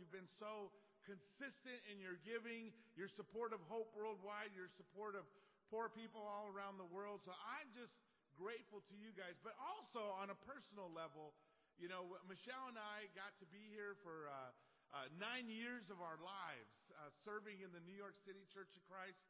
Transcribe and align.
You've 0.00 0.16
been 0.16 0.32
so 0.40 0.72
consistent 1.04 1.76
in 1.92 2.00
your 2.00 2.16
giving, 2.24 2.72
your 2.96 3.12
support 3.12 3.52
of 3.52 3.60
Hope 3.68 3.92
Worldwide, 3.92 4.56
your 4.56 4.72
support 4.80 5.12
of 5.12 5.28
poor 5.68 5.92
people 5.92 6.24
all 6.24 6.48
around 6.48 6.80
the 6.80 6.88
world. 6.88 7.20
So 7.28 7.36
I'm 7.36 7.68
just 7.76 8.00
grateful 8.32 8.80
to 8.80 8.94
you 8.96 9.12
guys. 9.12 9.36
But 9.44 9.60
also 9.60 10.16
on 10.16 10.32
a 10.32 10.38
personal 10.48 10.88
level, 10.88 11.36
you 11.76 11.92
know, 11.92 12.16
Michelle 12.24 12.72
and 12.72 12.80
I 12.80 13.12
got 13.12 13.36
to 13.44 13.46
be 13.52 13.60
here 13.68 13.92
for 14.00 14.32
uh, 14.32 14.48
uh, 14.96 15.12
nine 15.20 15.52
years 15.52 15.92
of 15.92 16.00
our 16.00 16.16
lives 16.24 16.72
uh, 16.96 17.12
serving 17.20 17.60
in 17.60 17.68
the 17.76 17.84
New 17.84 17.92
York 17.92 18.16
City 18.24 18.48
Church 18.48 18.72
of 18.72 18.82
Christ. 18.88 19.20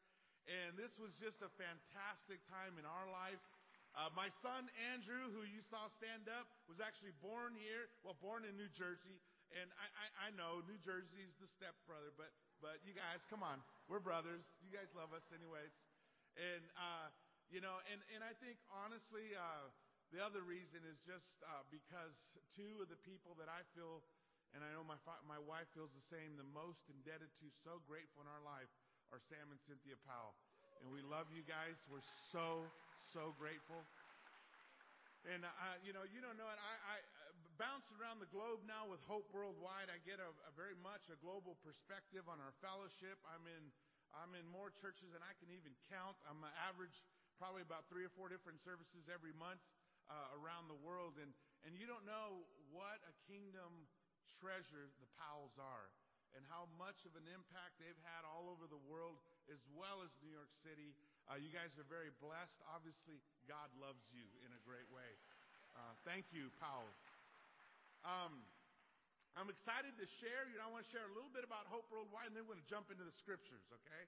And 0.47 0.79
this 0.79 0.95
was 1.03 1.11
just 1.19 1.43
a 1.43 1.51
fantastic 1.59 2.39
time 2.47 2.79
in 2.79 2.87
our 2.87 3.11
life. 3.11 3.43
Uh, 3.99 4.07
my 4.15 4.31
son 4.39 4.71
Andrew, 4.95 5.35
who 5.35 5.43
you 5.51 5.67
saw 5.67 5.91
stand 5.99 6.31
up, 6.31 6.47
was 6.71 6.79
actually 6.79 7.11
born 7.19 7.59
here. 7.59 7.91
Well, 8.07 8.15
born 8.23 8.47
in 8.47 8.55
New 8.55 8.71
Jersey, 8.71 9.19
and 9.57 9.69
I, 9.75 9.87
I, 9.91 10.07
I 10.27 10.29
know 10.39 10.63
New 10.67 10.79
Jersey's 10.79 11.35
the 11.43 11.49
stepbrother, 11.51 12.15
but 12.15 12.31
but 12.61 12.85
you 12.85 12.93
guys, 12.93 13.25
come 13.27 13.41
on, 13.41 13.65
we're 13.89 14.05
brothers. 14.05 14.45
You 14.61 14.69
guys 14.69 14.93
love 14.93 15.17
us, 15.17 15.25
anyways. 15.33 15.73
And 16.37 16.63
uh, 16.77 17.09
you 17.51 17.59
know, 17.59 17.83
and 17.91 17.99
and 18.15 18.23
I 18.23 18.37
think 18.39 18.61
honestly, 18.71 19.35
uh, 19.35 19.67
the 20.15 20.23
other 20.23 20.43
reason 20.47 20.83
is 20.87 20.99
just 21.03 21.41
uh, 21.43 21.67
because 21.73 22.15
two 22.55 22.79
of 22.83 22.91
the 22.93 23.01
people 23.03 23.35
that 23.43 23.51
I 23.51 23.67
feel, 23.75 24.03
and 24.55 24.63
I 24.63 24.71
know 24.71 24.87
my 24.87 24.99
my 25.27 25.41
wife 25.41 25.67
feels 25.75 25.91
the 25.91 26.07
same, 26.07 26.39
the 26.39 26.47
most 26.55 26.87
indebted 26.87 27.31
to, 27.43 27.47
so 27.67 27.83
grateful 27.91 28.23
in 28.23 28.29
our 28.31 28.43
life, 28.43 28.71
are 29.11 29.19
Sam 29.19 29.51
and 29.51 29.61
Cynthia 29.67 29.99
Powell. 30.07 30.39
And 30.81 30.89
we 30.95 31.03
love 31.03 31.29
you 31.35 31.43
guys. 31.45 31.77
We're 31.91 32.05
so 32.31 32.71
so 33.13 33.35
grateful. 33.37 33.83
And 35.29 35.45
uh, 35.45 35.77
you 35.85 35.93
know, 35.93 36.07
you 36.09 36.23
don't 36.23 36.39
know 36.41 36.49
it. 36.49 36.57
I, 36.57 36.97
I 36.97 37.20
bounce 37.61 37.93
around 38.01 38.25
the 38.25 38.33
globe 38.33 38.65
now 38.65 38.89
with 38.89 39.05
Hope 39.05 39.29
Worldwide. 39.37 39.93
I 39.93 40.01
get 40.09 40.17
a, 40.17 40.33
a 40.49 40.53
very 40.57 40.73
much 40.81 41.13
a 41.13 41.21
global 41.21 41.61
perspective 41.61 42.25
on 42.25 42.41
our 42.41 42.57
fellowship. 42.65 43.21
I'm 43.29 43.45
in 43.45 43.69
I'm 44.17 44.33
in 44.33 44.49
more 44.49 44.73
churches 44.73 45.13
than 45.13 45.21
I 45.21 45.37
can 45.37 45.53
even 45.53 45.77
count. 45.93 46.17
I'm 46.25 46.41
an 46.41 46.57
average 46.57 47.05
probably 47.37 47.61
about 47.61 47.85
three 47.93 48.09
or 48.09 48.13
four 48.17 48.33
different 48.33 48.65
services 48.65 49.13
every 49.13 49.37
month 49.37 49.61
uh, 50.09 50.41
around 50.41 50.73
the 50.73 50.81
world, 50.81 51.21
and 51.21 51.37
and 51.69 51.77
you 51.77 51.85
don't 51.85 52.09
know 52.09 52.49
what 52.73 52.97
a 53.05 53.13
kingdom 53.29 53.85
treasure 54.41 54.89
the 54.97 55.11
Powells 55.21 55.61
are, 55.61 55.93
and 56.33 56.41
how 56.49 56.65
much 56.81 57.05
of 57.05 57.13
an 57.13 57.29
impact 57.29 57.77
they've 57.77 58.05
had 58.09 58.25
all 58.25 58.49
over 58.49 58.65
the 58.73 58.81
world 58.89 59.21
as 59.53 59.61
well 59.77 60.01
as 60.01 60.09
New 60.25 60.33
York 60.33 60.51
City. 60.65 60.97
Uh, 61.29 61.37
you 61.37 61.53
guys 61.53 61.77
are 61.77 61.85
very 61.93 62.09
blessed. 62.25 62.57
Obviously, 62.73 63.21
God 63.45 63.69
loves 63.77 64.09
you 64.17 64.25
in 64.49 64.51
a 64.57 64.61
great 64.65 64.89
way. 64.89 65.13
Uh, 65.77 65.93
thank 66.09 66.25
you, 66.33 66.49
Powell's. 66.57 66.97
Um, 68.01 68.49
I'm 69.37 69.53
excited 69.53 69.93
to 70.01 70.07
share. 70.09 70.49
You 70.49 70.57
know, 70.57 70.69
I 70.69 70.71
want 70.73 70.89
to 70.89 70.91
share 70.91 71.05
a 71.05 71.15
little 71.15 71.31
bit 71.31 71.45
about 71.45 71.69
Hope 71.69 71.87
Worldwide, 71.93 72.33
and 72.33 72.35
then 72.35 72.49
we're 72.49 72.57
going 72.57 72.65
to 72.65 72.73
jump 72.73 72.89
into 72.89 73.05
the 73.05 73.13
scriptures, 73.13 73.63
okay, 73.71 74.05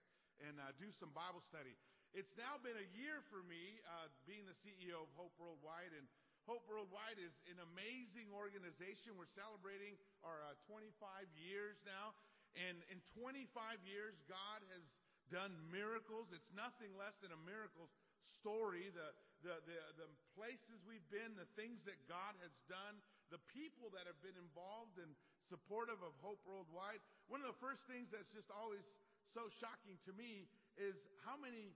and 0.48 0.56
uh, 0.58 0.72
do 0.80 0.88
some 0.96 1.12
Bible 1.12 1.44
study. 1.44 1.76
It's 2.16 2.32
now 2.36 2.60
been 2.60 2.76
a 2.76 2.88
year 2.96 3.24
for 3.32 3.40
me 3.44 3.80
uh, 3.84 4.08
being 4.28 4.44
the 4.48 4.56
CEO 4.64 5.00
of 5.00 5.08
Hope 5.16 5.32
Worldwide, 5.36 5.92
and 5.96 6.04
Hope 6.48 6.64
Worldwide 6.66 7.20
is 7.20 7.32
an 7.48 7.60
amazing 7.62 8.32
organization. 8.34 9.14
We're 9.14 9.30
celebrating 9.30 9.94
our 10.26 10.42
uh, 10.42 10.58
25 10.66 10.90
years 11.36 11.78
now, 11.84 12.16
and 12.56 12.80
in 12.88 12.98
25 13.16 13.48
years, 13.84 14.16
God 14.28 14.60
has 14.72 14.84
done 15.28 15.52
miracles. 15.72 16.32
It's 16.32 16.50
nothing 16.52 16.92
less 16.96 17.16
than 17.20 17.32
a 17.32 17.40
miracle 17.44 17.88
story. 18.36 18.90
The, 18.92 19.14
the, 19.40 19.54
the, 19.64 19.78
the 20.04 20.08
places 20.36 20.82
we've 20.84 21.06
been, 21.08 21.36
the 21.38 21.48
things 21.56 21.80
that 21.88 21.96
God 22.10 22.36
has 22.44 22.52
done, 22.68 23.00
the 23.32 23.40
people 23.50 23.88
that 23.96 24.04
have 24.04 24.20
been 24.20 24.36
involved 24.36 25.00
and 25.00 25.10
supportive 25.48 25.98
of 26.04 26.12
Hope 26.20 26.38
Worldwide. 26.44 27.00
One 27.32 27.40
of 27.40 27.48
the 27.48 27.58
first 27.58 27.82
things 27.88 28.12
that's 28.12 28.30
just 28.30 28.52
always 28.52 28.84
so 29.32 29.48
shocking 29.48 29.96
to 30.04 30.12
me 30.12 30.46
is 30.76 30.94
how 31.24 31.40
many 31.40 31.72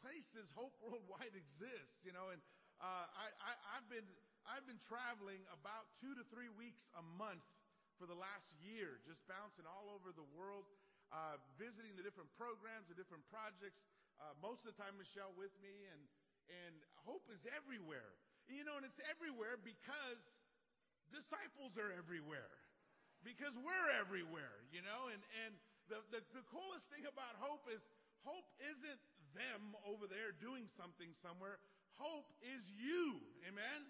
places 0.00 0.46
Hope 0.54 0.72
Worldwide 0.86 1.34
exists, 1.34 2.00
you 2.06 2.14
know, 2.14 2.30
and 2.30 2.40
uh, 2.78 3.10
I, 3.10 3.26
I, 3.42 3.52
I've 3.76 3.88
been 3.90 4.06
I've 4.46 4.62
been 4.62 4.78
traveling 4.78 5.42
about 5.50 5.90
two 5.98 6.14
to 6.14 6.22
three 6.30 6.52
weeks 6.54 6.86
a 6.94 7.02
month 7.18 7.42
for 7.98 8.06
the 8.06 8.14
last 8.14 8.54
year, 8.62 9.02
just 9.02 9.18
bouncing 9.26 9.66
all 9.66 9.90
over 9.90 10.14
the 10.14 10.28
world 10.38 10.70
uh, 11.14 11.38
visiting 11.54 11.94
the 11.94 12.02
different 12.02 12.30
programs, 12.34 12.90
the 12.90 12.98
different 12.98 13.22
projects. 13.30 13.82
Uh, 14.16 14.32
most 14.40 14.64
of 14.64 14.72
the 14.74 14.78
time, 14.80 14.96
Michelle 14.96 15.34
with 15.36 15.52
me, 15.60 15.86
and 15.92 16.02
and 16.46 16.74
hope 17.02 17.26
is 17.30 17.42
everywhere. 17.50 18.16
You 18.46 18.62
know, 18.62 18.78
and 18.78 18.86
it's 18.86 19.02
everywhere 19.10 19.58
because 19.58 20.22
disciples 21.12 21.74
are 21.76 21.92
everywhere, 21.94 22.52
because 23.22 23.54
we're 23.58 23.90
everywhere. 23.98 24.62
You 24.70 24.82
know, 24.82 25.10
and 25.10 25.22
and 25.46 25.52
the 25.90 25.98
the, 26.14 26.20
the 26.34 26.44
coolest 26.50 26.86
thing 26.90 27.06
about 27.06 27.38
hope 27.38 27.66
is 27.70 27.82
hope 28.26 28.46
isn't 28.62 29.02
them 29.36 29.76
over 29.84 30.08
there 30.08 30.32
doing 30.40 30.64
something 30.80 31.12
somewhere. 31.20 31.60
Hope 32.00 32.28
is 32.44 32.64
you. 32.76 33.20
Amen. 33.48 33.84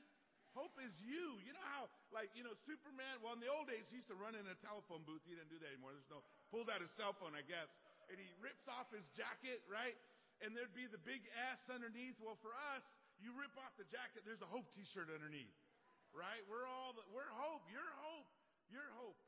Hope 0.54 0.75
is 0.81 0.94
you. 1.04 1.37
You 1.44 1.53
know 1.53 1.66
how, 1.77 1.93
like, 2.16 2.32
you 2.32 2.41
know, 2.41 2.56
Superman, 2.65 3.21
well, 3.21 3.37
in 3.37 3.44
the 3.44 3.50
old 3.53 3.69
days, 3.69 3.84
he 3.93 4.00
used 4.00 4.09
to 4.09 4.16
run 4.16 4.33
in 4.33 4.47
a 4.48 4.56
telephone 4.65 5.04
booth. 5.04 5.21
He 5.28 5.37
didn't 5.37 5.53
do 5.53 5.60
that 5.60 5.69
anymore. 5.69 5.93
There's 5.93 6.09
no, 6.09 6.25
pulled 6.48 6.72
out 6.72 6.81
his 6.81 6.88
cell 6.97 7.12
phone, 7.12 7.37
I 7.37 7.44
guess. 7.44 7.69
And 8.09 8.16
he 8.16 8.25
rips 8.41 8.65
off 8.71 8.88
his 8.88 9.04
jacket, 9.12 9.60
right? 9.69 9.93
And 10.41 10.56
there'd 10.56 10.72
be 10.72 10.88
the 10.88 11.03
big 11.03 11.21
S 11.53 11.60
underneath. 11.69 12.16
Well, 12.22 12.41
for 12.41 12.56
us, 12.72 12.83
you 13.21 13.37
rip 13.37 13.53
off 13.60 13.75
the 13.77 13.84
jacket, 13.93 14.25
there's 14.25 14.41
a 14.41 14.48
hope 14.48 14.69
t-shirt 14.72 15.12
underneath, 15.12 15.53
right? 16.15 16.43
We're 16.47 16.69
all, 16.69 16.94
we're 17.11 17.33
hope. 17.34 17.65
You're 17.71 17.94
hope. 18.03 18.28
You're 18.71 18.93
hope 18.99 19.19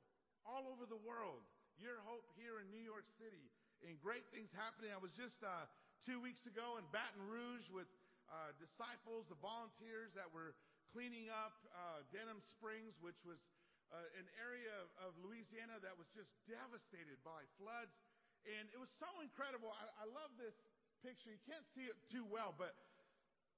all 0.47 0.71
over 0.71 0.87
the 0.87 0.99
world. 1.03 1.43
You're 1.78 2.03
hope 2.06 2.27
here 2.34 2.59
in 2.59 2.66
New 2.75 2.83
York 2.83 3.06
City. 3.19 3.50
And 3.87 3.94
great 4.03 4.27
things 4.34 4.50
happening. 4.55 4.91
I 4.91 4.99
was 4.99 5.15
just, 5.15 5.38
uh, 5.43 5.71
two 6.03 6.19
weeks 6.19 6.43
ago 6.47 6.78
in 6.78 6.84
Baton 6.91 7.22
Rouge 7.31 7.71
with, 7.71 7.87
uh, 8.28 8.53
disciples, 8.61 9.25
the 9.33 9.41
volunteers 9.41 10.12
that 10.12 10.28
were 10.28 10.53
cleaning 10.93 11.33
up 11.33 11.56
uh, 11.72 12.05
Denham 12.12 12.41
Springs, 12.44 12.97
which 13.00 13.17
was 13.25 13.41
uh, 13.88 14.21
an 14.21 14.28
area 14.37 14.72
of, 14.84 14.88
of, 15.09 15.11
Louisiana 15.25 15.81
that 15.81 15.97
was 15.97 16.09
just 16.12 16.28
devastated 16.44 17.17
by 17.25 17.44
floods. 17.56 17.97
And 18.44 18.69
it 18.72 18.81
was 18.81 18.93
so 19.00 19.09
incredible. 19.25 19.72
I, 19.72 20.05
I 20.05 20.06
love 20.12 20.33
this 20.37 20.56
picture. 21.00 21.33
You 21.33 21.41
can't 21.49 21.65
see 21.72 21.88
it 21.88 21.97
too 22.12 22.25
well, 22.28 22.53
but 22.53 22.77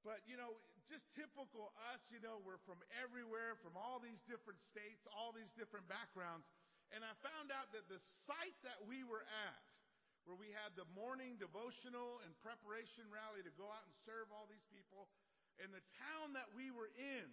but 0.06 0.24
you 0.24 0.36
know, 0.36 0.56
just 0.88 1.06
typical 1.14 1.70
us, 1.92 2.02
you 2.10 2.18
know, 2.18 2.42
we're 2.42 2.60
from 2.66 2.80
everywhere, 2.98 3.54
from 3.60 3.78
all 3.78 4.02
these 4.02 4.20
different 4.26 4.58
states, 4.58 5.06
all 5.12 5.30
these 5.30 5.52
different 5.54 5.86
backgrounds. 5.86 6.48
And 6.90 7.06
I 7.06 7.14
found 7.22 7.54
out 7.54 7.70
that 7.70 7.86
the 7.86 8.02
site 8.26 8.58
that 8.66 8.82
we 8.82 9.06
were 9.06 9.22
at, 9.22 9.62
where 10.26 10.34
we 10.34 10.50
had 10.50 10.74
the 10.74 10.88
morning 10.92 11.38
devotional 11.38 12.18
and 12.26 12.34
preparation 12.42 13.06
rally 13.08 13.46
to 13.46 13.52
go 13.54 13.70
out 13.70 13.86
and 13.86 13.94
serve 14.02 14.28
all 14.34 14.50
these 14.50 14.66
people, 14.74 15.06
and 15.62 15.70
the 15.70 15.84
town 16.00 16.34
that 16.34 16.50
we 16.56 16.74
were 16.74 16.90
in 16.98 17.28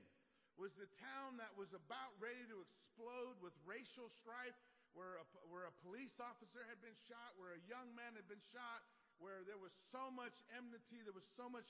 was 0.59 0.73
the 0.77 0.89
town 1.01 1.37
that 1.37 1.53
was 1.53 1.73
about 1.73 2.13
ready 2.17 2.45
to 2.49 2.57
explode 2.61 3.37
with 3.41 3.53
racial 3.65 4.09
strife, 4.21 4.57
where 4.97 5.21
a, 5.21 5.25
where 5.53 5.69
a 5.69 5.73
police 5.85 6.17
officer 6.17 6.65
had 6.65 6.81
been 6.81 6.97
shot, 7.05 7.37
where 7.37 7.53
a 7.53 7.61
young 7.69 7.93
man 7.93 8.17
had 8.17 8.25
been 8.25 8.41
shot, 8.41 8.81
where 9.21 9.45
there 9.45 9.61
was 9.61 9.73
so 9.93 10.09
much 10.09 10.33
enmity, 10.57 11.05
there 11.05 11.13
was 11.13 11.25
so 11.37 11.45
much 11.45 11.69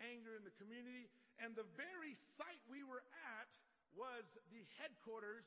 anger 0.00 0.36
in 0.36 0.44
the 0.44 0.54
community. 0.60 1.08
And 1.40 1.52
the 1.52 1.68
very 1.76 2.16
site 2.36 2.62
we 2.68 2.84
were 2.84 3.04
at 3.36 3.50
was 3.96 4.24
the 4.52 4.62
headquarters 4.80 5.44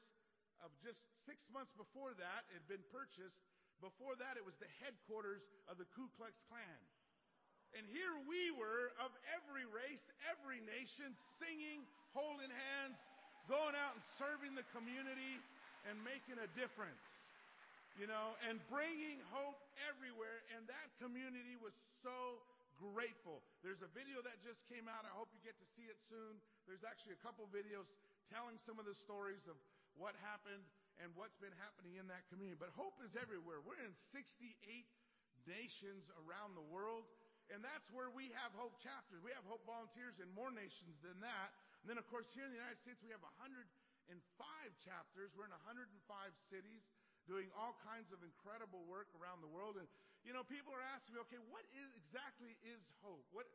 of 0.65 0.73
just 0.83 0.99
six 1.23 1.45
months 1.53 1.71
before 1.77 2.11
that, 2.17 2.45
it 2.51 2.59
had 2.63 2.67
been 2.67 2.83
purchased. 2.91 3.39
Before 3.79 4.17
that, 4.19 4.35
it 4.35 4.43
was 4.43 4.57
the 4.59 4.67
headquarters 4.83 5.39
of 5.71 5.79
the 5.79 5.87
Ku 5.95 6.11
Klux 6.19 6.35
Klan. 6.51 6.79
And 7.77 7.85
here 7.87 8.17
we 8.25 8.49
were 8.57 8.91
of 8.99 9.13
every 9.29 9.63
race, 9.69 10.01
every 10.27 10.59
nation, 10.66 11.13
singing, 11.37 11.85
holding 12.17 12.49
hands, 12.49 12.97
going 13.45 13.77
out 13.77 13.93
and 13.95 14.03
serving 14.17 14.57
the 14.57 14.66
community 14.73 15.37
and 15.87 15.95
making 16.01 16.41
a 16.41 16.49
difference. 16.57 16.99
You 17.95 18.07
know, 18.07 18.35
and 18.47 18.57
bringing 18.72 19.19
hope 19.31 19.59
everywhere. 19.85 20.40
And 20.55 20.63
that 20.72 20.87
community 21.03 21.59
was 21.59 21.75
so 22.02 22.40
grateful. 22.79 23.43
There's 23.59 23.84
a 23.84 23.91
video 23.91 24.23
that 24.23 24.40
just 24.40 24.64
came 24.72 24.87
out. 24.87 25.03
I 25.03 25.11
hope 25.11 25.28
you 25.35 25.43
get 25.43 25.59
to 25.59 25.67
see 25.76 25.91
it 25.91 25.99
soon. 26.08 26.40
There's 26.64 26.87
actually 26.87 27.20
a 27.20 27.22
couple 27.22 27.43
videos 27.52 27.91
telling 28.31 28.55
some 28.64 28.79
of 28.79 28.87
the 28.87 28.96
stories 28.96 29.43
of 29.52 29.59
what 29.99 30.16
happened 30.23 30.64
and 31.03 31.11
what's 31.20 31.35
been 31.43 31.55
happening 31.59 31.99
in 31.99 32.08
that 32.08 32.23
community. 32.31 32.55
But 32.55 32.72
hope 32.76 32.96
is 33.03 33.16
everywhere. 33.20 33.59
We're 33.59 33.79
in 33.84 33.96
68 34.16 34.55
nations 35.47 36.08
around 36.23 36.55
the 36.55 36.64
world. 36.72 37.08
And 37.49 37.66
that's 37.66 37.90
where 37.90 38.14
we 38.14 38.29
have 38.37 38.53
Hope 38.53 38.78
chapters. 38.78 39.26
We 39.26 39.34
have 39.34 39.43
Hope 39.49 39.66
volunteers 39.66 40.22
in 40.22 40.29
more 40.37 40.53
nations 40.53 41.02
than 41.02 41.17
that. 41.26 41.49
And 41.81 41.90
then, 41.90 41.97
of 41.97 42.05
course, 42.08 42.29
here 42.29 42.46
in 42.46 42.53
the 42.53 42.61
United 42.61 42.78
States, 42.78 43.02
we 43.02 43.09
have 43.09 43.26
105 43.26 43.66
chapters. 44.85 45.34
We're 45.34 45.49
in 45.49 45.55
105 45.66 45.90
cities 46.53 46.85
doing 47.26 47.49
all 47.58 47.73
kinds 47.81 48.14
of 48.14 48.22
incredible 48.22 48.85
work 48.85 49.09
around 49.17 49.41
the 49.41 49.49
world. 49.49 49.81
And, 49.81 49.90
you 50.27 50.35
know, 50.35 50.43
people 50.43 50.75
are 50.75 50.83
asking 50.95 51.16
me, 51.16 51.23
okay, 51.27 51.41
what 51.51 51.63
is, 51.71 51.89
exactly 51.95 52.55
is 52.63 52.81
hope? 52.99 53.23
What, 53.31 53.47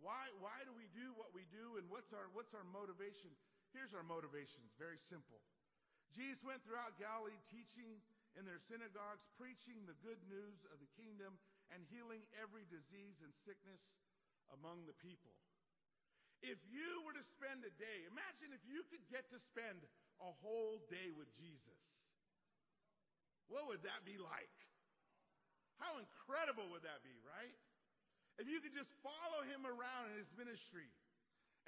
why, 0.00 0.28
why 0.40 0.60
do 0.68 0.72
we 0.76 0.88
do 0.92 1.12
what 1.16 1.32
we 1.32 1.48
do? 1.48 1.80
And 1.80 1.88
what's 1.88 2.12
our, 2.12 2.28
what's 2.36 2.52
our 2.52 2.66
motivation? 2.68 3.32
Here's 3.72 3.96
our 3.96 4.04
motivation. 4.04 4.60
It's 4.66 4.76
very 4.80 5.00
simple. 5.08 5.40
Jesus 6.10 6.42
went 6.42 6.60
throughout 6.66 6.98
Galilee 6.98 7.38
teaching 7.48 8.02
in 8.34 8.42
their 8.42 8.58
synagogues, 8.58 9.22
preaching 9.38 9.86
the 9.86 9.96
good 10.02 10.18
news 10.26 10.58
of 10.70 10.78
the 10.82 10.90
kingdom 10.98 11.38
and 11.70 11.86
healing 11.90 12.22
every 12.38 12.66
disease 12.66 13.22
and 13.22 13.30
sickness 13.46 13.80
among 14.54 14.86
the 14.90 14.96
people. 14.98 15.34
If 16.42 16.58
you 16.66 17.04
were 17.04 17.14
to 17.14 17.26
spend 17.36 17.62
a 17.68 17.72
day, 17.76 18.08
imagine 18.08 18.56
if 18.56 18.64
you 18.64 18.82
could 18.88 19.04
get 19.12 19.28
to 19.30 19.38
spend 19.52 19.84
a 20.24 20.30
whole 20.40 20.80
day 20.88 21.12
with 21.12 21.28
Jesus. 21.36 21.84
What 23.52 23.68
would 23.68 23.84
that 23.84 24.06
be 24.08 24.16
like? 24.16 24.56
How 25.80 25.96
incredible 25.96 26.68
would 26.70 26.84
that 26.84 27.00
be, 27.00 27.16
right? 27.24 27.56
If 28.36 28.46
you 28.46 28.60
could 28.60 28.76
just 28.76 28.92
follow 29.00 29.42
him 29.44 29.64
around 29.64 30.12
in 30.12 30.20
his 30.20 30.30
ministry. 30.36 30.88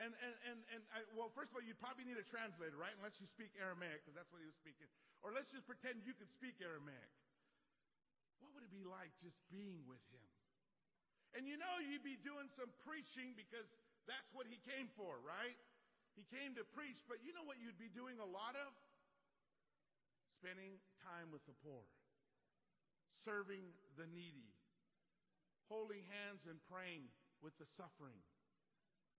And, 0.01 0.13
and, 0.25 0.35
and, 0.49 0.59
and 0.73 0.81
I, 0.89 1.05
well, 1.13 1.29
first 1.37 1.53
of 1.53 1.61
all, 1.61 1.65
you'd 1.65 1.81
probably 1.81 2.09
need 2.09 2.17
a 2.17 2.25
translator, 2.25 2.77
right? 2.81 2.97
Unless 2.97 3.21
you 3.21 3.29
speak 3.29 3.53
Aramaic, 3.61 4.05
because 4.05 4.17
that's 4.17 4.33
what 4.33 4.41
he 4.41 4.49
was 4.49 4.57
speaking. 4.57 4.89
Or 5.21 5.37
let's 5.37 5.53
just 5.53 5.69
pretend 5.69 6.01
you 6.05 6.17
could 6.17 6.33
speak 6.33 6.57
Aramaic. 6.65 7.13
What 8.41 8.57
would 8.57 8.65
it 8.65 8.73
be 8.73 8.89
like 8.89 9.13
just 9.21 9.37
being 9.53 9.85
with 9.85 10.01
him? 10.09 10.25
And 11.37 11.49
you 11.49 11.57
know 11.57 11.81
you'd 11.81 12.05
be 12.05 12.21
doing 12.21 12.49
some 12.53 12.69
preaching 12.85 13.33
because 13.37 13.69
that's 14.05 14.29
what 14.37 14.45
he 14.49 14.61
came 14.65 14.89
for, 14.97 15.17
right? 15.25 15.57
He 16.13 16.29
came 16.29 16.53
to 16.61 16.65
preach, 16.77 17.01
but 17.09 17.25
you 17.25 17.33
know 17.33 17.45
what 17.45 17.57
you'd 17.57 17.81
be 17.81 17.89
doing 17.89 18.21
a 18.21 18.29
lot 18.29 18.53
of? 18.59 18.73
Spending 20.43 20.77
time 21.01 21.31
with 21.31 21.45
the 21.47 21.57
poor, 21.63 21.87
serving 23.25 23.63
the 23.97 24.07
needy, 24.11 24.51
holding 25.71 26.03
hands 26.11 26.47
and 26.47 26.59
praying 26.69 27.07
with 27.41 27.55
the 27.59 27.67
suffering, 27.79 28.19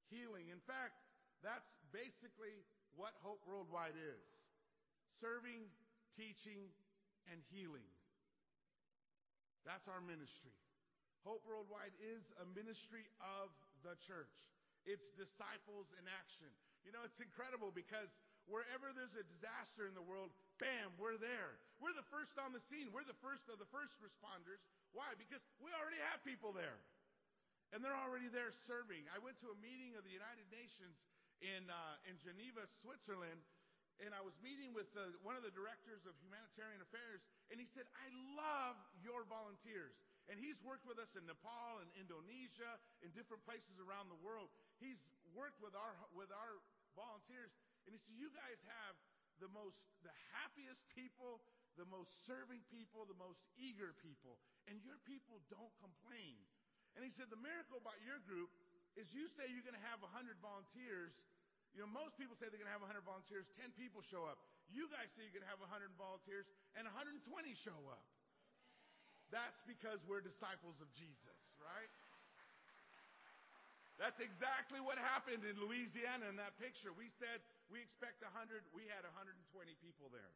healing. 0.08 0.52
In 0.52 0.62
fact, 0.64 0.96
that's 1.44 1.68
basically 1.92 2.64
what 2.96 3.16
Hope 3.24 3.44
Worldwide 3.44 3.98
is 3.98 4.24
serving, 5.20 5.72
teaching, 6.16 6.68
and 7.32 7.40
healing. 7.52 7.88
That's 9.64 9.88
our 9.88 10.04
ministry. 10.04 10.52
Hope 11.24 11.48
Worldwide 11.48 11.96
is 12.04 12.28
a 12.44 12.46
ministry 12.52 13.08
of 13.24 13.48
the 13.88 13.96
church. 14.04 14.36
It's 14.84 15.08
disciples 15.16 15.88
in 15.96 16.04
action. 16.12 16.52
You 16.84 16.92
know, 16.92 17.08
it's 17.08 17.24
incredible 17.24 17.72
because 17.72 18.12
wherever 18.48 18.92
there's 18.92 19.16
a 19.16 19.26
disaster 19.26 19.88
in 19.88 19.96
the 19.96 20.04
world, 20.04 20.32
bam, 20.60 20.92
we're 21.00 21.20
there. 21.20 21.60
We're 21.80 21.96
the 21.96 22.08
first 22.12 22.36
on 22.40 22.52
the 22.52 22.64
scene. 22.72 22.92
We're 22.92 23.08
the 23.08 23.18
first 23.24 23.48
of 23.48 23.60
the 23.60 23.70
first 23.72 23.96
responders. 24.00 24.62
Why? 24.92 25.16
Because 25.16 25.42
we 25.64 25.72
already 25.74 26.00
have 26.12 26.24
people 26.24 26.52
there. 26.52 26.80
And 27.74 27.82
they're 27.82 27.98
already 27.98 28.30
there 28.30 28.54
serving. 28.70 29.10
I 29.10 29.18
went 29.18 29.42
to 29.42 29.50
a 29.50 29.58
meeting 29.58 29.98
of 29.98 30.06
the 30.06 30.14
United 30.14 30.46
Nations 30.54 30.94
in, 31.42 31.66
uh, 31.68 31.98
in 32.06 32.22
Geneva, 32.22 32.70
Switzerland, 32.86 33.42
and 34.02 34.14
I 34.14 34.22
was 34.26 34.34
meeting 34.42 34.74
with 34.74 34.90
one 35.22 35.38
of 35.38 35.46
the 35.46 35.54
directors 35.54 36.02
of 36.10 36.18
humanitarian 36.22 36.82
affairs, 36.82 37.22
and 37.54 37.62
he 37.62 37.68
said, 37.70 37.86
I 37.94 38.08
love 38.34 38.78
your 39.02 39.26
volunteers. 39.30 39.94
And 40.32 40.40
he's 40.40 40.58
worked 40.64 40.88
with 40.88 40.98
us 40.98 41.14
in 41.20 41.28
Nepal 41.28 41.84
and 41.84 41.90
Indonesia, 42.00 42.80
in 43.04 43.12
different 43.12 43.44
places 43.44 43.76
around 43.78 44.08
the 44.08 44.18
world. 44.24 44.50
He's 44.80 44.98
worked 45.36 45.60
with 45.60 45.76
our, 45.76 45.94
with 46.16 46.32
our 46.32 46.64
volunteers, 46.96 47.52
and 47.86 47.92
he 47.92 48.00
said, 48.00 48.16
You 48.16 48.32
guys 48.32 48.60
have 48.68 48.96
the 49.42 49.50
most, 49.52 49.80
the 50.06 50.14
happiest 50.36 50.84
people, 50.94 51.44
the 51.76 51.88
most 51.90 52.14
serving 52.24 52.62
people, 52.70 53.04
the 53.10 53.18
most 53.18 53.42
eager 53.58 53.98
people, 54.00 54.40
and 54.70 54.80
your 54.86 55.02
people 55.04 55.42
don't 55.50 55.74
complain. 55.82 56.38
And 56.94 57.02
he 57.02 57.12
said, 57.12 57.28
The 57.34 57.42
miracle 57.42 57.82
about 57.82 57.98
your 58.06 58.22
group 58.24 58.54
is 58.94 59.10
you 59.12 59.26
say 59.34 59.50
you're 59.50 59.66
going 59.66 59.78
to 59.78 59.88
have 59.90 60.02
100 60.06 60.38
volunteers. 60.40 61.14
You 61.74 61.82
know, 61.82 61.90
most 61.90 62.14
people 62.22 62.38
say 62.38 62.54
they're 62.54 62.62
going 62.62 62.70
to 62.70 62.76
have 62.78 62.86
100 62.86 63.02
volunteers, 63.02 63.50
10 63.58 63.74
people 63.74 64.06
show 64.06 64.30
up. 64.30 64.38
You 64.70 64.86
guys 64.94 65.10
say 65.18 65.26
you're 65.26 65.34
going 65.34 65.46
to 65.46 65.50
have 65.50 65.62
100 65.66 65.90
volunteers, 65.98 66.46
and 66.78 66.86
120 66.86 67.18
show 67.58 67.82
up. 67.90 68.06
That's 69.34 69.58
because 69.66 69.98
we're 70.06 70.22
disciples 70.22 70.78
of 70.78 70.94
Jesus, 70.94 71.42
right? 71.58 71.90
That's 74.04 74.20
exactly 74.20 74.84
what 74.84 75.00
happened 75.00 75.48
in 75.48 75.56
Louisiana 75.64 76.28
in 76.28 76.36
that 76.36 76.60
picture. 76.60 76.92
We 76.92 77.08
said 77.08 77.40
we 77.72 77.80
expect 77.80 78.20
100, 78.20 78.36
we 78.76 78.84
had 78.92 79.08
120 79.08 79.32
people 79.80 80.12
there. 80.12 80.28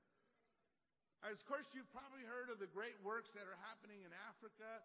As, 1.19 1.35
of 1.35 1.43
course, 1.51 1.67
you've 1.75 1.91
probably 1.91 2.23
heard 2.23 2.47
of 2.47 2.63
the 2.63 2.71
great 2.71 2.95
works 3.03 3.27
that 3.35 3.43
are 3.43 3.59
happening 3.67 4.07
in 4.07 4.13
Africa 4.31 4.79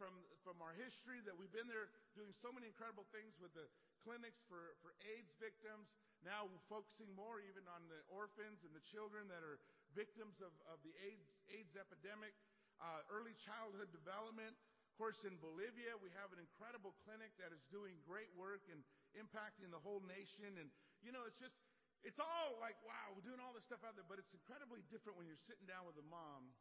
from, 0.00 0.16
from 0.40 0.64
our 0.64 0.72
history, 0.80 1.20
that 1.28 1.36
we've 1.36 1.52
been 1.52 1.68
there 1.68 1.92
doing 2.16 2.32
so 2.32 2.48
many 2.48 2.72
incredible 2.72 3.04
things 3.12 3.36
with 3.36 3.52
the 3.52 3.68
clinics 4.00 4.40
for, 4.48 4.80
for 4.80 4.96
AIDS 5.04 5.36
victims, 5.36 5.92
now 6.24 6.48
focusing 6.72 7.12
more 7.12 7.44
even 7.44 7.68
on 7.68 7.84
the 7.92 8.00
orphans 8.08 8.64
and 8.64 8.72
the 8.72 8.84
children 8.88 9.28
that 9.28 9.44
are 9.44 9.60
victims 9.92 10.40
of, 10.40 10.56
of 10.72 10.80
the 10.80 10.94
AIDS, 11.04 11.28
AIDS 11.52 11.76
epidemic 11.76 12.32
uh, 12.80 13.04
early 13.12 13.36
childhood 13.36 13.92
development. 13.92 14.56
Of 14.92 15.00
course, 15.00 15.24
in 15.24 15.40
Bolivia, 15.40 15.96
we 16.04 16.12
have 16.20 16.36
an 16.36 16.40
incredible 16.40 16.92
clinic 17.08 17.32
that 17.40 17.48
is 17.48 17.64
doing 17.72 17.96
great 18.04 18.28
work 18.36 18.60
and 18.68 18.84
impacting 19.16 19.72
the 19.72 19.80
whole 19.80 20.04
nation. 20.04 20.60
And, 20.60 20.68
you 21.00 21.16
know, 21.16 21.24
it's 21.24 21.40
just, 21.40 21.56
it's 22.04 22.20
all 22.20 22.60
like, 22.60 22.76
wow, 22.84 23.08
we're 23.16 23.24
doing 23.24 23.40
all 23.40 23.56
this 23.56 23.64
stuff 23.64 23.80
out 23.88 23.96
there, 23.96 24.04
but 24.04 24.20
it's 24.20 24.36
incredibly 24.36 24.84
different 24.92 25.16
when 25.16 25.24
you're 25.24 25.40
sitting 25.48 25.64
down 25.64 25.88
with 25.88 25.96
a 25.96 26.04
mom 26.12 26.52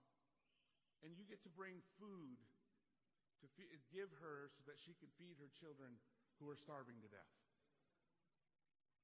and 1.03 1.11
you 1.11 1.27
get 1.27 1.43
to 1.43 1.51
bring 1.51 1.83
food 1.99 2.39
to 3.43 3.47
give 3.91 4.07
her 4.23 4.47
so 4.55 4.63
that 4.63 4.79
she 4.79 4.95
can 4.95 5.11
feed 5.19 5.35
her 5.35 5.51
children 5.59 5.99
who 6.39 6.47
are 6.47 6.55
starving 6.55 7.03
to 7.03 7.09
death. 7.11 7.35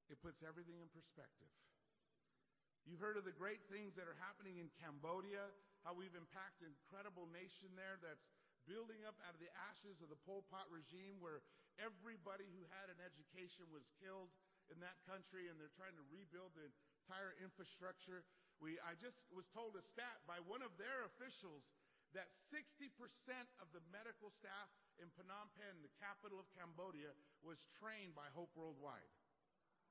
It 0.07 0.23
puts 0.23 0.39
everything 0.39 0.80
in 0.80 0.88
perspective. 0.88 1.51
You've 2.88 3.03
heard 3.03 3.19
of 3.19 3.27
the 3.27 3.35
great 3.35 3.68
things 3.68 3.91
that 4.00 4.07
are 4.07 4.15
happening 4.23 4.63
in 4.63 4.71
Cambodia, 4.80 5.51
how 5.83 5.91
we've 5.91 6.15
impacted 6.15 6.71
incredible 6.71 7.27
nation 7.27 7.75
there 7.75 8.00
that's 8.00 8.23
building 8.68 9.08
up 9.08 9.16
out 9.24 9.34
of 9.34 9.42
the 9.42 9.50
ashes 9.72 10.04
of 10.04 10.12
the 10.12 10.19
Pol 10.28 10.44
Pot 10.52 10.68
regime 10.68 11.18
where 11.24 11.42
everybody 11.80 12.46
who 12.52 12.68
had 12.75 12.92
an 12.92 13.00
education 13.00 13.66
was 13.72 13.88
killed 13.98 14.30
in 14.68 14.78
that 14.84 15.00
country 15.08 15.48
and 15.48 15.56
they're 15.56 15.74
trying 15.74 15.96
to 15.96 16.06
rebuild 16.12 16.52
the 16.54 16.68
entire 17.08 17.34
infrastructure. 17.40 18.28
We, 18.60 18.75
I 18.84 19.00
just 19.00 19.24
was 19.31 19.48
told 19.56 19.80
a 19.80 19.84
stat 19.84 20.28
by 20.28 20.44
one 20.44 20.60
of 20.60 20.75
their 20.75 21.08
officials 21.08 21.64
that 22.12 22.28
60% 22.52 22.92
of 23.64 23.68
the 23.72 23.84
medical 23.92 24.31
staff 24.31 24.68
in 25.00 25.08
Phnom 25.16 25.52
Penh, 25.56 25.84
the 25.84 25.94
capital 26.00 26.40
of 26.40 26.48
Cambodia, 26.56 27.12
was 27.44 27.68
trained 27.80 28.16
by 28.16 28.28
Hope 28.31 28.52
Worldwide, 28.56 29.12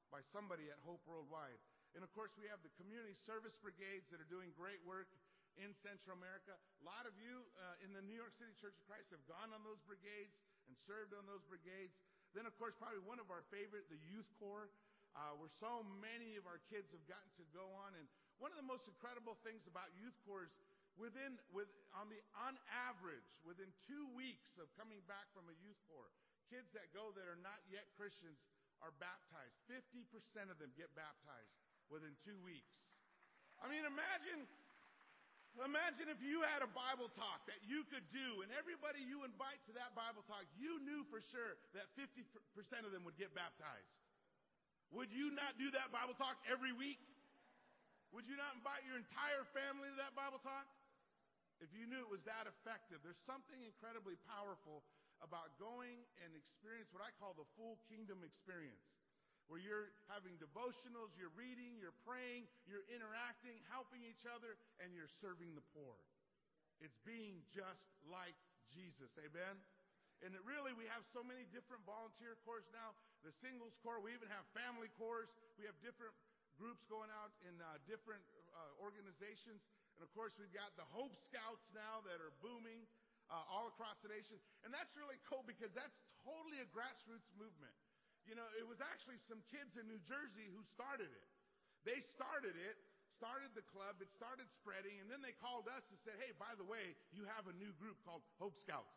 by 0.08 0.24
somebody 0.32 0.68
at 0.72 0.80
Hope 0.84 1.04
Worldwide. 1.04 1.60
And 1.94 2.04
of 2.04 2.12
course, 2.12 2.36
we 2.36 2.48
have 2.52 2.60
the 2.60 2.72
community 2.76 3.16
service 3.24 3.56
brigades 3.56 4.08
that 4.12 4.20
are 4.20 4.28
doing 4.28 4.52
great 4.52 4.80
work 4.84 5.08
in 5.60 5.72
Central 5.80 6.16
America. 6.16 6.56
A 6.80 6.84
lot 6.84 7.08
of 7.08 7.16
you 7.16 7.44
uh, 7.56 7.84
in 7.84 7.92
the 7.96 8.04
New 8.04 8.16
York 8.16 8.36
City 8.36 8.52
Church 8.56 8.76
of 8.76 8.84
Christ 8.84 9.08
have 9.12 9.24
gone 9.24 9.52
on 9.52 9.64
those 9.64 9.80
brigades 9.88 10.36
and 10.68 10.76
served 10.84 11.16
on 11.16 11.24
those 11.24 11.42
brigades. 11.48 11.96
Then, 12.36 12.44
of 12.44 12.52
course, 12.60 12.76
probably 12.76 13.00
one 13.04 13.16
of 13.16 13.32
our 13.32 13.44
favorite, 13.48 13.88
the 13.88 14.00
Youth 14.08 14.28
Corps, 14.36 14.68
uh, 15.16 15.32
where 15.40 15.48
so 15.48 15.80
many 16.02 16.36
of 16.36 16.44
our 16.44 16.60
kids 16.68 16.92
have 16.92 17.04
gotten 17.08 17.32
to 17.40 17.46
go 17.56 17.64
on. 17.86 17.96
And 17.96 18.04
one 18.36 18.52
of 18.52 18.60
the 18.60 18.68
most 18.68 18.84
incredible 18.84 19.40
things 19.40 19.64
about 19.64 19.88
Youth 19.96 20.16
Corps 20.28 20.44
is 20.44 20.52
within, 21.00 21.40
with, 21.52 21.68
on 21.96 22.12
the, 22.12 22.20
on 22.36 22.60
average, 22.68 23.40
within 23.44 23.72
two 23.88 24.04
weeks 24.12 24.56
of 24.60 24.68
coming 24.76 25.00
back 25.08 25.28
from 25.32 25.48
a 25.48 25.56
Youth 25.64 25.80
Corps, 25.88 26.12
kids 26.52 26.68
that 26.76 26.92
go 26.92 27.16
that 27.16 27.24
are 27.24 27.40
not 27.40 27.64
yet 27.72 27.88
Christians 27.96 28.36
are 28.84 28.92
baptized. 29.00 29.56
50% 29.72 30.52
of 30.52 30.60
them 30.60 30.72
get 30.76 30.92
baptized 30.92 31.52
within 31.88 32.12
two 32.20 32.36
weeks. 32.44 32.76
I 33.56 33.72
mean, 33.72 33.88
imagine, 33.88 34.44
imagine 35.64 36.12
if 36.12 36.20
you 36.20 36.44
had 36.44 36.60
a 36.60 36.68
Bible 36.68 37.08
talk 37.16 37.46
that 37.48 37.56
you 37.64 37.86
could 37.88 38.04
do, 38.12 38.44
and 38.44 38.52
everybody 38.52 39.00
you 39.00 39.24
invite 39.24 39.62
to 39.70 39.72
that 39.80 39.96
Bible 39.96 40.20
talk, 40.28 40.44
you 40.60 40.76
knew 40.84 41.06
for 41.08 41.24
sure 41.32 41.56
that 41.72 41.88
50% 41.96 42.20
of 42.84 42.92
them 42.92 43.08
would 43.08 43.16
get 43.16 43.32
baptized. 43.32 43.92
Would 44.92 45.08
you 45.08 45.32
not 45.32 45.56
do 45.56 45.72
that 45.72 45.88
Bible 45.88 46.12
talk 46.14 46.36
every 46.44 46.76
week? 46.76 47.00
Would 48.12 48.28
you 48.28 48.36
not 48.36 48.52
invite 48.52 48.84
your 48.84 49.00
entire 49.00 49.44
family 49.56 49.88
to 49.88 49.96
that 49.98 50.12
Bible 50.12 50.44
talk? 50.44 50.68
If 51.64 51.72
you 51.72 51.88
knew 51.88 52.04
it 52.04 52.12
was 52.12 52.20
that 52.28 52.44
effective, 52.44 53.00
there's 53.00 53.20
something 53.24 53.56
incredibly 53.64 54.20
powerful 54.28 54.84
about 55.24 55.56
going 55.56 56.04
and 56.20 56.36
experience 56.36 56.92
what 56.92 57.00
I 57.00 57.08
call 57.16 57.32
the 57.32 57.48
full 57.56 57.80
kingdom 57.88 58.20
experience 58.20 58.84
where 59.46 59.62
you're 59.62 59.94
having 60.10 60.34
devotionals, 60.42 61.14
you're 61.14 61.34
reading, 61.38 61.78
you're 61.78 61.96
praying, 62.02 62.50
you're 62.66 62.86
interacting, 62.90 63.62
helping 63.70 64.02
each 64.02 64.26
other, 64.26 64.58
and 64.82 64.90
you're 64.90 65.10
serving 65.22 65.54
the 65.54 65.64
poor. 65.70 65.94
It's 66.82 66.98
being 67.06 67.40
just 67.54 67.86
like 68.10 68.36
Jesus. 68.74 69.08
Amen? 69.22 69.56
And 70.24 70.32
it 70.32 70.42
really, 70.48 70.72
we 70.72 70.88
have 70.88 71.04
so 71.12 71.20
many 71.20 71.44
different 71.52 71.84
volunteer 71.84 72.40
corps 72.42 72.64
now. 72.72 72.96
The 73.20 73.32
singles 73.44 73.76
corps, 73.84 74.00
we 74.00 74.16
even 74.16 74.32
have 74.32 74.48
family 74.56 74.88
corps. 74.96 75.28
We 75.60 75.68
have 75.68 75.76
different 75.84 76.12
groups 76.56 76.82
going 76.88 77.12
out 77.12 77.36
in 77.44 77.52
uh, 77.60 77.76
different 77.84 78.24
uh, 78.56 78.80
organizations. 78.80 79.60
And 79.96 80.02
of 80.04 80.10
course, 80.16 80.32
we've 80.40 80.52
got 80.56 80.72
the 80.80 80.88
Hope 80.88 81.12
Scouts 81.28 81.68
now 81.76 82.00
that 82.08 82.20
are 82.20 82.32
booming 82.40 82.88
uh, 83.28 83.52
all 83.52 83.68
across 83.68 84.00
the 84.00 84.08
nation. 84.08 84.40
And 84.64 84.72
that's 84.72 84.92
really 84.96 85.20
cool 85.28 85.44
because 85.44 85.72
that's 85.76 85.96
totally 86.24 86.64
a 86.64 86.68
grassroots 86.72 87.28
movement. 87.36 87.72
You 88.26 88.34
know, 88.34 88.46
it 88.58 88.66
was 88.66 88.82
actually 88.82 89.22
some 89.30 89.40
kids 89.48 89.78
in 89.78 89.86
New 89.86 90.02
Jersey 90.02 90.50
who 90.50 90.60
started 90.74 91.08
it. 91.08 91.28
They 91.86 92.02
started 92.02 92.58
it 92.58 92.76
started 93.16 93.48
the 93.56 93.64
club, 93.72 93.96
it 94.04 94.12
started 94.12 94.44
spreading, 94.52 95.00
and 95.00 95.08
then 95.08 95.24
they 95.24 95.32
called 95.32 95.64
us 95.72 95.88
and 95.88 95.96
said, 96.04 96.20
hey, 96.20 96.36
by 96.36 96.52
the 96.60 96.68
way, 96.68 96.92
you 97.16 97.24
have 97.32 97.48
a 97.48 97.54
new 97.56 97.72
group 97.80 97.96
called 98.04 98.20
Hope 98.36 98.60
Scouts. 98.60 98.92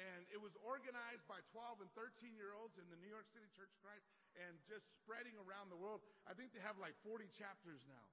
And 0.00 0.26
it 0.34 0.40
was 0.40 0.56
organized 0.66 1.22
by 1.30 1.38
12 1.54 1.84
and 1.84 1.90
13 1.94 2.34
year 2.34 2.56
olds 2.56 2.80
in 2.80 2.88
the 2.88 2.98
New 2.98 3.12
York 3.12 3.28
City 3.30 3.46
Church 3.54 3.70
of 3.70 3.80
Christ 3.84 4.08
and 4.34 4.56
just 4.64 4.88
spreading 4.98 5.36
around 5.36 5.68
the 5.68 5.76
world. 5.76 6.00
I 6.24 6.32
think 6.32 6.50
they 6.56 6.64
have 6.64 6.80
like 6.80 6.96
40 7.04 7.28
chapters 7.30 7.84
now. 7.86 8.06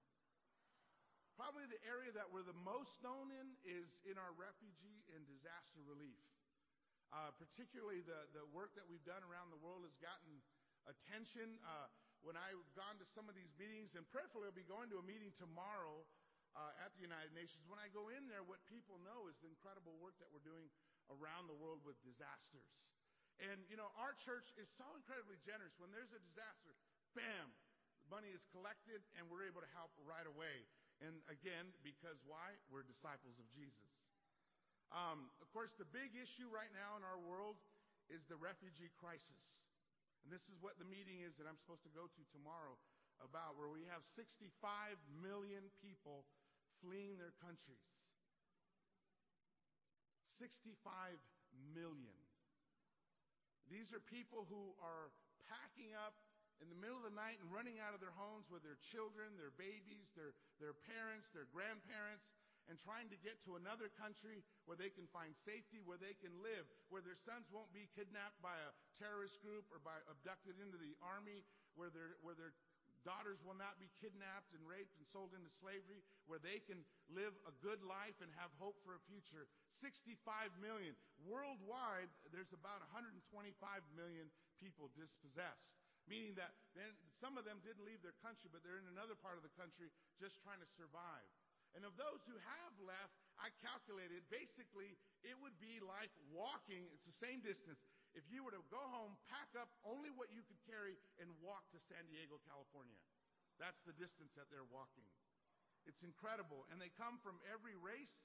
Probably 1.40 1.64
the 1.72 1.80
area 1.88 2.12
that 2.20 2.28
we're 2.28 2.44
the 2.44 2.58
most 2.68 3.00
known 3.00 3.32
in 3.32 3.56
is 3.64 3.88
in 4.04 4.20
our 4.20 4.36
refugee 4.36 5.08
and 5.16 5.24
disaster 5.24 5.80
relief. 5.88 6.20
Uh, 7.10 7.34
particularly 7.42 8.06
the, 8.06 8.30
the 8.38 8.46
work 8.54 8.78
that 8.78 8.86
we've 8.86 9.02
done 9.02 9.26
around 9.26 9.50
the 9.50 9.58
world 9.58 9.82
has 9.82 9.98
gotten 9.98 10.42
attention. 10.86 11.58
Uh, 11.66 11.90
when 12.22 12.38
I've 12.38 12.62
gone 12.78 13.00
to 13.02 13.08
some 13.16 13.26
of 13.26 13.34
these 13.34 13.50
meetings, 13.58 13.98
and 13.98 14.06
prayerfully 14.14 14.46
I'll 14.46 14.54
be 14.54 14.68
going 14.68 14.92
to 14.94 15.02
a 15.02 15.06
meeting 15.06 15.34
tomorrow 15.40 16.06
uh, 16.54 16.86
at 16.86 16.94
the 16.94 17.02
United 17.02 17.34
Nations. 17.34 17.66
When 17.66 17.82
I 17.82 17.90
go 17.90 18.14
in 18.14 18.30
there, 18.30 18.46
what 18.46 18.62
people 18.70 19.02
know 19.02 19.26
is 19.26 19.38
the 19.42 19.50
incredible 19.50 19.98
work 19.98 20.18
that 20.22 20.30
we're 20.30 20.44
doing 20.46 20.70
around 21.10 21.50
the 21.50 21.58
world 21.58 21.82
with 21.82 21.98
disasters. 22.06 22.70
And, 23.40 23.64
you 23.72 23.80
know, 23.80 23.90
our 23.96 24.14
church 24.20 24.52
is 24.60 24.68
so 24.76 24.86
incredibly 25.00 25.40
generous. 25.48 25.72
When 25.80 25.90
there's 25.96 26.12
a 26.12 26.20
disaster, 26.20 26.76
bam, 27.16 27.56
money 28.12 28.36
is 28.36 28.44
collected 28.52 29.00
and 29.16 29.32
we're 29.32 29.48
able 29.48 29.64
to 29.64 29.72
help 29.72 29.96
right 30.04 30.28
away. 30.28 30.68
And 31.00 31.24
again, 31.32 31.72
because 31.80 32.20
why? 32.28 32.60
We're 32.68 32.84
disciples 32.84 33.40
of 33.40 33.48
Jesus. 33.56 33.99
Um, 34.90 35.30
of 35.42 35.48
course, 35.54 35.70
the 35.78 35.86
big 35.86 36.18
issue 36.18 36.50
right 36.50 36.72
now 36.74 36.98
in 36.98 37.06
our 37.06 37.22
world 37.22 37.62
is 38.10 38.26
the 38.26 38.38
refugee 38.38 38.90
crisis. 38.98 39.46
And 40.26 40.34
this 40.34 40.44
is 40.50 40.58
what 40.60 40.76
the 40.82 40.88
meeting 40.90 41.22
is 41.22 41.38
that 41.38 41.46
I'm 41.46 41.58
supposed 41.62 41.86
to 41.86 41.94
go 41.94 42.10
to 42.10 42.22
tomorrow 42.34 42.76
about, 43.22 43.60
where 43.60 43.70
we 43.70 43.86
have 43.92 44.02
65 44.16 44.50
million 45.20 45.64
people 45.80 46.26
fleeing 46.82 47.20
their 47.20 47.36
countries. 47.44 47.84
65 50.40 51.20
million. 51.76 52.16
These 53.68 53.92
are 53.92 54.02
people 54.02 54.48
who 54.48 54.74
are 54.82 55.12
packing 55.46 55.94
up 55.94 56.16
in 56.60 56.68
the 56.68 56.80
middle 56.80 57.00
of 57.00 57.08
the 57.08 57.16
night 57.16 57.40
and 57.40 57.48
running 57.52 57.80
out 57.80 57.96
of 57.96 58.04
their 58.04 58.16
homes 58.16 58.48
with 58.52 58.64
their 58.64 58.80
children, 58.80 59.36
their 59.36 59.54
babies, 59.56 60.12
their, 60.16 60.36
their 60.60 60.76
parents, 60.76 61.32
their 61.32 61.48
grandparents, 61.52 62.28
and 62.70 62.78
trying 62.78 63.10
to 63.10 63.18
get 63.26 63.42
to 63.50 63.58
another 63.58 63.90
country 63.98 64.46
where 64.70 64.78
they 64.78 64.94
can 64.94 65.10
find 65.10 65.34
safety, 65.42 65.82
where 65.82 65.98
they 65.98 66.14
can 66.22 66.32
live, 66.46 66.70
where 66.94 67.02
their 67.02 67.18
sons 67.18 67.50
won't 67.50 67.74
be 67.74 67.90
kidnapped 67.98 68.38
by 68.40 68.54
a 68.54 68.72
terrorist 68.94 69.42
group 69.42 69.66
or 69.74 69.82
by 69.82 69.98
abducted 70.06 70.56
into 70.62 70.78
the 70.78 70.94
army, 71.02 71.42
where 71.74 71.90
their, 71.90 72.22
where 72.22 72.38
their 72.38 72.54
daughters 73.02 73.42
will 73.42 73.58
not 73.58 73.82
be 73.82 73.90
kidnapped 73.98 74.54
and 74.54 74.62
raped 74.70 74.94
and 75.02 75.04
sold 75.10 75.34
into 75.34 75.50
slavery, 75.58 76.06
where 76.30 76.40
they 76.40 76.62
can 76.62 76.86
live 77.10 77.34
a 77.50 77.54
good 77.66 77.82
life 77.82 78.16
and 78.22 78.30
have 78.38 78.54
hope 78.62 78.78
for 78.86 78.94
a 78.94 79.02
future. 79.10 79.50
65 79.82 80.54
million. 80.62 80.94
Worldwide, 81.26 82.12
there's 82.30 82.54
about 82.54 82.86
125 82.94 83.18
million 83.98 84.30
people 84.62 84.94
dispossessed 84.94 85.74
meaning 86.10 86.34
that 86.34 86.58
then 86.74 86.90
some 87.22 87.38
of 87.38 87.46
them 87.46 87.62
didn't 87.62 87.86
leave 87.86 88.02
their 88.02 88.18
country, 88.26 88.50
but 88.50 88.66
they're 88.66 88.82
in 88.82 88.90
another 88.90 89.14
part 89.14 89.38
of 89.38 89.46
the 89.46 89.54
country 89.54 89.94
just 90.18 90.42
trying 90.42 90.58
to 90.58 90.70
survive. 90.74 91.30
And 91.78 91.86
of 91.86 91.94
those 91.96 92.26
who 92.26 92.34
have 92.34 92.74
left, 92.82 93.14
I 93.38 93.54
calculated 93.62 94.26
basically 94.34 94.98
it 95.22 95.38
would 95.38 95.56
be 95.62 95.78
like 95.80 96.12
walking, 96.34 96.90
it's 96.92 97.06
the 97.06 97.20
same 97.22 97.40
distance. 97.46 97.80
If 98.18 98.26
you 98.28 98.42
were 98.42 98.54
to 98.58 98.66
go 98.74 98.82
home, 98.90 99.14
pack 99.30 99.54
up 99.54 99.70
only 99.86 100.10
what 100.10 100.34
you 100.34 100.42
could 100.42 100.58
carry, 100.66 100.98
and 101.22 101.30
walk 101.46 101.70
to 101.72 101.80
San 101.86 102.02
Diego, 102.10 102.42
California. 102.50 102.98
That's 103.62 103.80
the 103.86 103.94
distance 103.94 104.34
that 104.34 104.50
they're 104.50 104.66
walking. 104.74 105.06
It's 105.86 106.02
incredible. 106.02 106.66
And 106.74 106.82
they 106.82 106.90
come 106.98 107.22
from 107.22 107.38
every 107.46 107.78
race, 107.78 108.18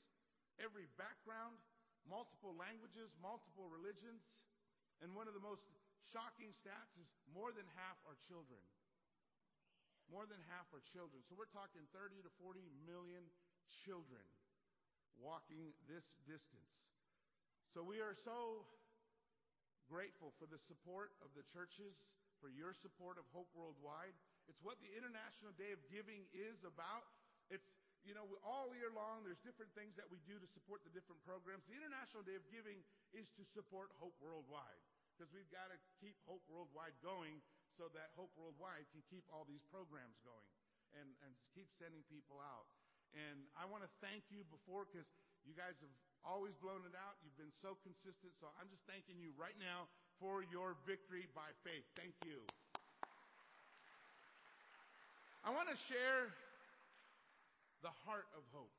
every 0.56 0.88
background, 0.96 1.60
multiple 2.08 2.56
languages, 2.56 3.12
multiple 3.20 3.68
religions. 3.68 4.24
And 5.04 5.12
one 5.12 5.28
of 5.28 5.36
the 5.36 5.44
most 5.44 5.68
shocking 6.00 6.54
stats 6.56 6.96
is 6.96 7.08
more 7.28 7.52
than 7.52 7.66
half 7.76 8.00
are 8.08 8.16
children. 8.24 8.60
More 10.12 10.28
than 10.28 10.40
half 10.52 10.68
are 10.76 10.84
children. 10.92 11.25
So 11.25 11.37
we're 11.37 11.50
talking 11.50 11.84
30 11.96 12.20
to 12.25 12.30
40 12.40 12.61
million 12.84 13.25
children 13.84 14.25
walking 15.16 15.73
this 15.88 16.04
distance. 16.28 16.75
So 17.73 17.82
we 17.82 17.99
are 17.99 18.14
so 18.14 18.68
grateful 19.90 20.32
for 20.38 20.46
the 20.46 20.61
support 20.70 21.12
of 21.25 21.32
the 21.34 21.44
churches, 21.50 21.96
for 22.38 22.49
your 22.52 22.73
support 22.76 23.16
of 23.16 23.26
Hope 23.32 23.50
Worldwide. 23.56 24.14
It's 24.46 24.61
what 24.61 24.76
the 24.84 24.92
International 24.92 25.52
Day 25.56 25.73
of 25.73 25.80
Giving 25.88 26.28
is 26.32 26.61
about. 26.62 27.08
It's, 27.49 27.66
you 28.04 28.12
know, 28.12 28.28
all 28.44 28.73
year 28.76 28.92
long, 28.92 29.25
there's 29.25 29.40
different 29.40 29.73
things 29.73 29.96
that 29.96 30.08
we 30.08 30.20
do 30.28 30.37
to 30.37 30.49
support 30.52 30.84
the 30.84 30.92
different 30.92 31.25
programs. 31.25 31.64
The 31.64 31.76
International 31.76 32.20
Day 32.23 32.37
of 32.37 32.44
Giving 32.52 32.84
is 33.16 33.32
to 33.40 33.42
support 33.56 33.92
Hope 33.96 34.16
Worldwide 34.20 34.80
because 35.14 35.30
we've 35.32 35.49
got 35.54 35.70
to 35.70 35.78
keep 36.02 36.18
Hope 36.26 36.42
Worldwide 36.50 36.96
going 37.00 37.40
so 37.74 37.90
that 37.92 38.14
Hope 38.14 38.30
Worldwide 38.38 38.86
can 38.94 39.02
keep 39.10 39.26
all 39.30 39.42
these 39.46 39.62
programs 39.70 40.18
going 40.22 40.50
and, 40.94 41.10
and 41.26 41.30
keep 41.54 41.66
sending 41.78 42.06
people 42.06 42.38
out. 42.38 42.70
And 43.14 43.46
I 43.54 43.66
want 43.66 43.86
to 43.86 43.90
thank 44.02 44.26
you 44.30 44.42
before 44.50 44.86
because 44.86 45.06
you 45.46 45.54
guys 45.54 45.74
have 45.82 45.94
always 46.26 46.56
blown 46.58 46.82
it 46.88 46.96
out. 46.96 47.20
You've 47.22 47.36
been 47.38 47.54
so 47.62 47.78
consistent. 47.84 48.34
So 48.40 48.50
I'm 48.58 48.66
just 48.72 48.82
thanking 48.88 49.20
you 49.20 49.30
right 49.36 49.56
now 49.60 49.86
for 50.18 50.42
your 50.48 50.74
victory 50.88 51.30
by 51.36 51.52
faith. 51.62 51.84
Thank 51.94 52.16
you. 52.26 52.42
I 55.44 55.52
want 55.52 55.68
to 55.68 55.76
share 55.76 56.32
the 57.84 57.92
heart 58.08 58.24
of 58.32 58.42
hope. 58.56 58.72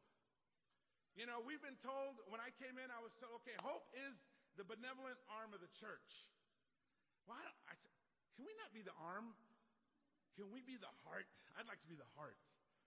You 1.14 1.30
know, 1.30 1.40
we've 1.46 1.62
been 1.62 1.80
told 1.80 2.20
when 2.28 2.44
I 2.44 2.52
came 2.60 2.76
in, 2.76 2.92
I 2.92 3.00
was 3.00 3.14
told, 3.22 3.40
okay, 3.46 3.56
hope 3.64 3.88
is 3.96 4.18
the 4.60 4.68
benevolent 4.68 5.16
arm 5.32 5.56
of 5.56 5.64
the 5.64 5.72
church. 5.80 6.28
Well, 7.24 7.40
I 7.70 7.74
said, 7.78 7.95
can 8.36 8.44
we 8.44 8.54
not 8.60 8.76
be 8.76 8.84
the 8.84 8.96
arm? 9.00 9.32
Can 10.36 10.52
we 10.52 10.60
be 10.60 10.76
the 10.76 10.92
heart? 11.08 11.32
I'd 11.56 11.68
like 11.72 11.80
to 11.80 11.90
be 11.90 11.96
the 11.96 12.12
heart. 12.20 12.36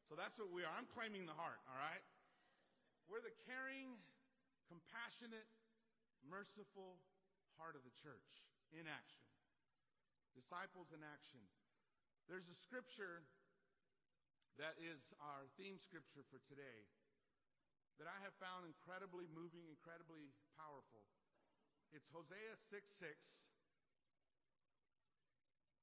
So 0.05 0.17
that's 0.17 0.37
what 0.37 0.52
we 0.52 0.64
are. 0.64 0.73
I'm 0.73 0.88
claiming 0.93 1.25
the 1.25 1.37
heart, 1.37 1.61
all 1.69 1.81
right? 1.81 2.05
We're 3.09 3.25
the 3.25 3.33
caring, 3.49 3.97
compassionate, 4.69 5.49
merciful 6.28 7.00
heart 7.57 7.73
of 7.73 7.85
the 7.85 7.95
church 7.97 8.49
in 8.76 8.85
action. 8.85 9.25
Disciples 10.37 10.93
in 10.93 11.00
action. 11.00 11.40
There's 12.28 12.47
a 12.52 12.57
scripture 12.61 13.25
that 14.61 14.76
is 14.76 15.00
our 15.25 15.49
theme 15.57 15.81
scripture 15.81 16.28
for 16.28 16.37
today 16.45 16.85
that 17.97 18.07
I 18.07 18.19
have 18.23 18.37
found 18.38 18.69
incredibly 18.69 19.26
moving, 19.33 19.64
incredibly 19.67 20.31
powerful. 20.55 21.09
It's 21.90 22.07
Hosea 22.12 22.61
6 22.69 22.85
6. 23.00 23.48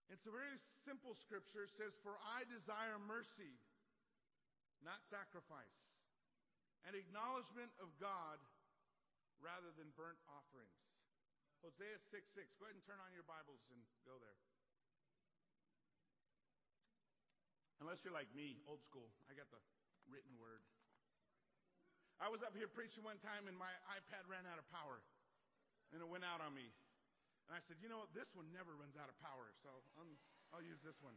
It's 0.09 0.25
a 0.29 0.33
very 0.33 0.53
simple 0.85 1.17
scripture. 1.17 1.65
It 1.65 1.73
says, 1.73 1.97
For 2.05 2.13
I 2.21 2.45
desire 2.45 3.01
mercy, 3.01 3.57
not 4.85 5.01
sacrifice, 5.09 5.81
and 6.85 6.93
acknowledgement 6.93 7.73
of 7.81 7.89
God 7.97 8.37
rather 9.41 9.73
than 9.73 9.89
burnt 9.97 10.21
offerings. 10.29 10.77
Hosea 11.65 11.97
6 12.13 12.21
6. 12.37 12.61
Go 12.61 12.69
ahead 12.69 12.77
and 12.77 12.85
turn 12.85 13.01
on 13.01 13.09
your 13.17 13.25
Bibles 13.25 13.65
and 13.73 13.81
go 14.05 14.13
there. 14.21 14.37
Unless 17.81 18.05
you're 18.05 18.15
like 18.15 18.29
me, 18.37 18.61
old 18.69 18.85
school, 18.85 19.09
I 19.27 19.33
got 19.33 19.49
the 19.49 19.59
written 20.07 20.37
word. 20.37 20.61
I 22.21 22.31
was 22.31 22.39
up 22.45 22.55
here 22.55 22.71
preaching 22.71 23.03
one 23.03 23.19
time 23.19 23.49
and 23.51 23.57
my 23.57 23.73
iPad 23.91 24.23
ran 24.31 24.47
out 24.47 24.55
of 24.55 24.65
power 24.71 25.03
and 25.91 25.99
it 25.99 26.07
went 26.07 26.23
out 26.23 26.39
on 26.39 26.55
me. 26.55 26.71
And 27.45 27.53
I 27.53 27.61
said, 27.61 27.77
you 27.77 27.89
know 27.89 28.01
what? 28.01 28.13
This 28.17 28.33
one 28.33 28.49
never 28.49 28.73
runs 28.73 28.97
out 28.97 29.05
of 29.05 29.17
power, 29.21 29.53
so 29.61 29.69
I'm, 30.01 30.09
I'll 30.49 30.65
use 30.65 30.81
this 30.81 30.97
one. 31.01 31.13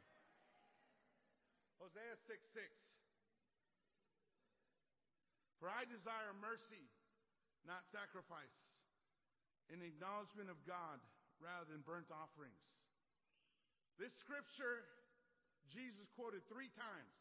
Hosea 1.81 2.19
6 2.29 2.37
6. 2.53 2.69
For 5.59 5.67
I 5.67 5.89
desire 5.89 6.37
mercy, 6.39 6.87
not 7.67 7.89
sacrifice, 7.91 8.55
in 9.73 9.83
acknowledgement 9.83 10.53
of 10.53 10.61
God 10.69 11.03
rather 11.43 11.67
than 11.67 11.83
burnt 11.83 12.13
offerings. 12.15 12.63
This 13.99 14.15
scripture, 14.15 14.87
Jesus 15.67 16.07
quoted 16.15 16.47
three 16.47 16.71
times. 16.79 17.15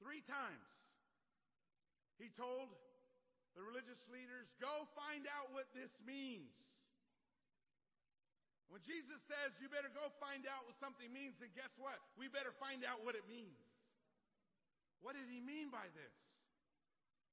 Three 0.00 0.24
times. 0.24 0.64
He 2.16 2.32
told 2.32 2.72
the 3.52 3.60
religious 3.60 4.00
leaders, 4.08 4.48
go 4.56 4.88
find 4.96 5.28
out 5.28 5.52
what 5.52 5.68
this 5.76 5.92
means. 6.08 6.56
When 8.72 8.80
Jesus 8.88 9.20
says 9.28 9.52
you 9.60 9.68
better 9.68 9.92
go 9.92 10.08
find 10.16 10.48
out 10.48 10.64
what 10.64 10.80
something 10.80 11.12
means, 11.12 11.36
then 11.36 11.52
guess 11.52 11.76
what? 11.76 12.00
We 12.16 12.32
better 12.32 12.56
find 12.56 12.88
out 12.88 13.04
what 13.04 13.12
it 13.12 13.28
means. 13.28 13.60
What 15.04 15.12
did 15.12 15.28
he 15.28 15.44
mean 15.44 15.68
by 15.68 15.92
this? 15.92 16.16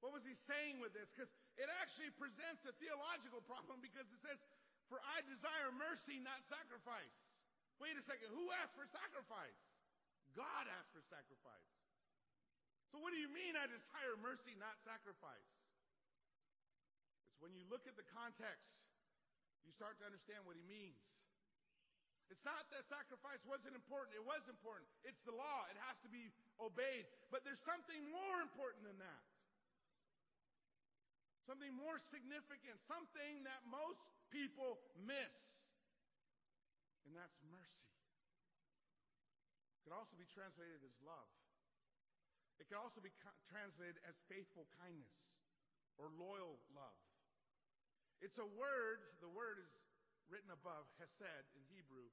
What 0.04 0.12
was 0.12 0.28
he 0.28 0.36
saying 0.52 0.84
with 0.84 0.92
this? 0.92 1.08
Because 1.16 1.32
it 1.56 1.72
actually 1.80 2.12
presents 2.20 2.68
a 2.68 2.76
theological 2.84 3.40
problem 3.52 3.80
because 3.80 4.04
it 4.12 4.20
says, 4.20 4.36
For 4.92 5.00
I 5.00 5.24
desire 5.32 5.72
mercy, 5.72 6.20
not 6.20 6.44
sacrifice. 6.52 7.16
Wait 7.80 7.96
a 7.96 8.04
second, 8.04 8.36
who 8.36 8.52
asked 8.60 8.76
for 8.76 8.84
sacrifice? 8.92 9.56
God 10.36 10.68
asked 10.68 10.92
for 10.92 11.04
sacrifice. 11.08 11.72
So, 12.92 13.00
what 13.00 13.16
do 13.16 13.20
you 13.22 13.32
mean 13.32 13.56
I 13.56 13.70
desire 13.72 14.20
mercy, 14.20 14.60
not 14.60 14.76
sacrifice? 14.84 15.48
It's 17.32 17.40
when 17.40 17.56
you 17.56 17.64
look 17.72 17.88
at 17.88 17.96
the 17.96 18.08
context, 18.12 18.76
you 19.64 19.72
start 19.72 19.96
to 20.04 20.06
understand 20.10 20.44
what 20.44 20.60
he 20.60 20.66
means. 20.68 21.00
It's 22.30 22.46
not 22.46 22.70
that 22.70 22.86
sacrifice 22.86 23.42
wasn't 23.46 23.74
important. 23.74 24.14
It 24.14 24.26
was 24.26 24.46
important. 24.46 24.86
It's 25.02 25.20
the 25.26 25.34
law. 25.34 25.66
It 25.74 25.78
has 25.90 25.98
to 26.06 26.10
be 26.10 26.30
obeyed. 26.62 27.10
But 27.34 27.42
there's 27.42 27.62
something 27.66 28.00
more 28.14 28.38
important 28.46 28.86
than 28.86 29.02
that. 29.02 29.24
Something 31.50 31.74
more 31.74 31.98
significant. 32.14 32.78
Something 32.86 33.42
that 33.50 33.66
most 33.66 33.98
people 34.30 34.78
miss. 35.02 35.38
And 37.10 37.18
that's 37.18 37.42
mercy. 37.50 37.90
It 39.74 39.90
could 39.90 39.98
also 39.98 40.14
be 40.14 40.30
translated 40.30 40.86
as 40.86 40.94
love. 41.02 41.34
It 42.62 42.70
could 42.70 42.78
also 42.78 43.02
be 43.02 43.10
translated 43.50 43.98
as 44.06 44.14
faithful 44.30 44.70
kindness 44.78 45.18
or 45.98 46.14
loyal 46.14 46.62
love. 46.78 47.02
It's 48.22 48.38
a 48.38 48.46
word, 48.46 49.00
the 49.24 49.32
word 49.32 49.58
is 49.64 49.72
written 50.30 50.54
above, 50.54 50.86
hesed 51.02 51.46
in 51.58 51.64
Hebrew, 51.74 52.08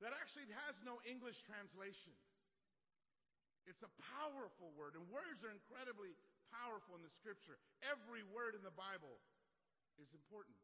that 0.00 0.16
actually 0.16 0.48
has 0.66 0.74
no 0.82 0.98
English 1.04 1.40
translation. 1.44 2.14
It's 3.68 3.84
a 3.84 3.92
powerful 4.16 4.72
word, 4.74 4.96
and 4.96 5.04
words 5.12 5.44
are 5.44 5.52
incredibly 5.52 6.16
powerful 6.48 6.96
in 6.96 7.04
the 7.04 7.12
scripture. 7.12 7.60
Every 7.84 8.24
word 8.32 8.56
in 8.56 8.64
the 8.64 8.72
Bible 8.72 9.20
is 10.00 10.08
important. 10.16 10.56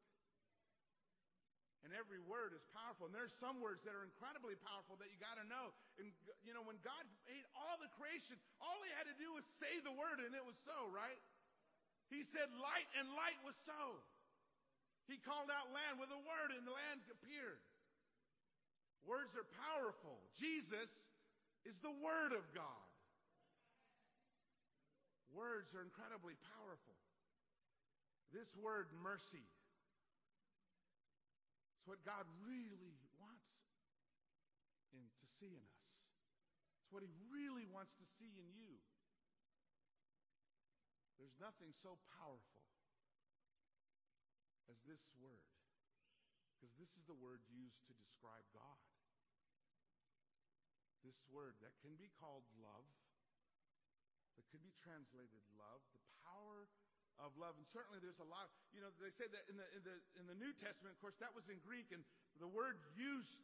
And 1.84 1.92
every 1.92 2.16
word 2.24 2.56
is 2.56 2.64
powerful. 2.72 3.04
And 3.04 3.12
there's 3.12 3.36
some 3.36 3.60
words 3.60 3.84
that 3.84 3.92
are 3.92 4.08
incredibly 4.08 4.56
powerful 4.64 4.96
that 5.04 5.12
you 5.12 5.20
got 5.20 5.36
to 5.36 5.44
know. 5.44 5.68
And, 6.00 6.08
you 6.40 6.56
know, 6.56 6.64
when 6.64 6.80
God 6.80 7.04
made 7.28 7.44
all 7.52 7.76
the 7.76 7.92
creation, 8.00 8.40
all 8.56 8.80
he 8.80 8.88
had 8.96 9.04
to 9.04 9.12
do 9.20 9.28
was 9.36 9.44
say 9.60 9.84
the 9.84 9.92
word, 9.92 10.24
and 10.24 10.32
it 10.32 10.40
was 10.40 10.56
so, 10.64 10.88
right? 10.88 11.20
He 12.08 12.24
said 12.24 12.48
light, 12.56 12.88
and 12.96 13.12
light 13.12 13.36
was 13.44 13.52
so. 13.68 14.00
He 15.04 15.20
called 15.20 15.52
out 15.52 15.68
land 15.76 16.00
with 16.00 16.08
a 16.08 16.20
word, 16.24 16.56
and 16.56 16.64
the 16.64 16.72
land 16.72 17.04
appeared. 17.12 17.60
Words 19.04 19.36
are 19.36 19.44
powerful. 19.60 20.16
Jesus 20.32 20.88
is 21.68 21.76
the 21.84 21.92
Word 22.00 22.32
of 22.32 22.44
God. 22.56 22.88
Words 25.28 25.76
are 25.76 25.84
incredibly 25.84 26.40
powerful. 26.56 26.96
This 28.32 28.48
word, 28.56 28.88
mercy, 29.04 29.44
is 31.76 31.84
what 31.84 32.00
God 32.08 32.24
really 32.48 32.96
wants 33.20 33.52
in, 34.96 35.04
to 35.04 35.26
see 35.36 35.52
in 35.52 35.64
us. 35.84 35.92
It's 36.80 36.88
what 36.88 37.04
He 37.04 37.12
really 37.28 37.68
wants 37.68 37.92
to 38.00 38.06
see 38.16 38.32
in 38.40 38.48
you. 38.56 38.72
There's 41.20 41.36
nothing 41.36 41.76
so 41.84 42.00
powerful 42.16 42.53
this 44.84 45.02
word, 45.20 45.48
because 46.54 46.72
this 46.76 46.92
is 46.96 47.04
the 47.08 47.16
word 47.16 47.40
used 47.50 47.80
to 47.88 47.92
describe 47.96 48.44
God. 48.52 48.80
This 51.04 51.20
word 51.28 51.60
that 51.60 51.76
can 51.84 51.92
be 52.00 52.08
called 52.16 52.48
love, 52.64 52.88
that 54.40 54.48
could 54.48 54.64
be 54.64 54.72
translated 54.80 55.44
love, 55.60 55.84
the 55.92 56.00
power 56.24 56.64
of 57.20 57.36
love. 57.36 57.60
And 57.60 57.66
certainly 57.68 58.00
there's 58.00 58.20
a 58.20 58.26
lot, 58.26 58.48
you 58.72 58.80
know, 58.80 58.88
they 58.96 59.12
say 59.14 59.28
that 59.28 59.44
in 59.52 59.60
the, 59.60 59.66
in 59.76 59.82
the, 59.84 59.96
in 60.16 60.24
the 60.24 60.38
New 60.40 60.56
Testament, 60.56 60.96
of 60.96 61.00
course, 61.04 61.18
that 61.20 61.36
was 61.36 61.44
in 61.52 61.60
Greek, 61.60 61.92
and 61.92 62.00
the 62.40 62.48
word 62.48 62.80
used 62.96 63.36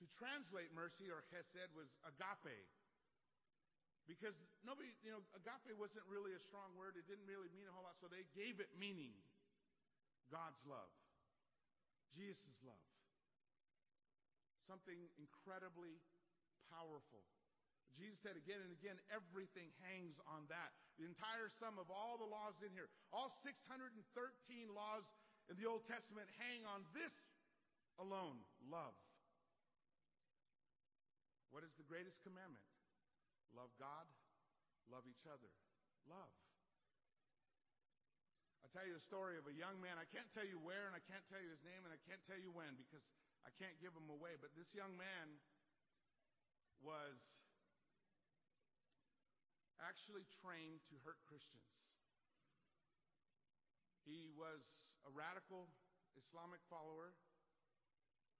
to 0.00 0.04
translate 0.18 0.72
mercy 0.74 1.06
or 1.12 1.22
hesed 1.30 1.70
was 1.76 1.92
agape. 2.02 2.66
Because 4.10 4.34
nobody, 4.66 4.90
you 5.06 5.14
know, 5.14 5.22
agape 5.38 5.78
wasn't 5.78 6.02
really 6.10 6.34
a 6.34 6.42
strong 6.42 6.74
word. 6.74 6.98
It 6.98 7.06
didn't 7.06 7.28
really 7.30 7.46
mean 7.54 7.70
a 7.70 7.72
whole 7.76 7.86
lot, 7.86 7.94
so 8.02 8.10
they 8.10 8.26
gave 8.34 8.58
it 8.58 8.66
meaning. 8.74 9.14
God's 10.32 10.58
love, 10.64 10.88
Jesus' 12.16 12.56
love. 12.64 12.88
Something 14.64 14.96
incredibly 15.20 16.00
powerful. 16.72 17.20
Jesus 17.92 18.16
said 18.24 18.40
again 18.40 18.64
and 18.64 18.72
again, 18.72 18.96
everything 19.12 19.68
hangs 19.84 20.16
on 20.24 20.48
that. 20.48 20.72
The 20.96 21.04
entire 21.04 21.52
sum 21.60 21.76
of 21.76 21.92
all 21.92 22.16
the 22.16 22.24
laws 22.24 22.56
in 22.64 22.72
here, 22.72 22.88
all 23.12 23.36
613 23.44 24.00
laws 24.72 25.04
in 25.52 25.60
the 25.60 25.68
Old 25.68 25.84
Testament 25.84 26.24
hang 26.40 26.64
on 26.64 26.88
this 26.96 27.12
alone 28.00 28.40
love. 28.64 28.96
What 31.52 31.68
is 31.68 31.76
the 31.76 31.84
greatest 31.84 32.16
commandment? 32.24 32.64
Love 33.52 33.68
God, 33.76 34.08
love 34.88 35.04
each 35.04 35.28
other. 35.28 35.52
Love. 36.08 36.32
Tell 38.72 38.88
you 38.88 38.96
a 38.96 39.04
story 39.04 39.36
of 39.36 39.44
a 39.44 39.52
young 39.52 39.76
man. 39.84 40.00
I 40.00 40.08
can't 40.08 40.28
tell 40.32 40.48
you 40.48 40.56
where, 40.56 40.88
and 40.88 40.96
I 40.96 41.04
can't 41.04 41.24
tell 41.28 41.36
you 41.36 41.52
his 41.52 41.60
name, 41.60 41.84
and 41.84 41.92
I 41.92 42.00
can't 42.08 42.24
tell 42.24 42.40
you 42.40 42.48
when 42.56 42.72
because 42.80 43.04
I 43.44 43.52
can't 43.60 43.76
give 43.84 43.92
him 43.92 44.08
away. 44.08 44.40
But 44.40 44.56
this 44.56 44.72
young 44.72 44.96
man 44.96 45.36
was 46.80 47.20
actually 49.76 50.24
trained 50.40 50.80
to 50.88 50.96
hurt 51.04 51.20
Christians. 51.28 51.68
He 54.08 54.32
was 54.32 54.64
a 55.04 55.12
radical 55.12 55.68
Islamic 56.16 56.64
follower 56.72 57.12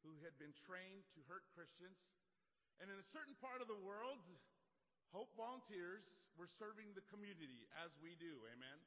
who 0.00 0.16
had 0.24 0.32
been 0.40 0.56
trained 0.64 1.04
to 1.12 1.20
hurt 1.28 1.44
Christians. 1.52 2.00
And 2.80 2.88
in 2.88 2.96
a 2.96 3.06
certain 3.12 3.36
part 3.36 3.60
of 3.60 3.68
the 3.68 3.78
world, 3.78 4.24
Hope 5.12 5.28
volunteers 5.36 6.08
were 6.40 6.48
serving 6.48 6.96
the 6.96 7.04
community 7.12 7.68
as 7.84 7.92
we 8.00 8.16
do. 8.16 8.32
Amen. 8.48 8.80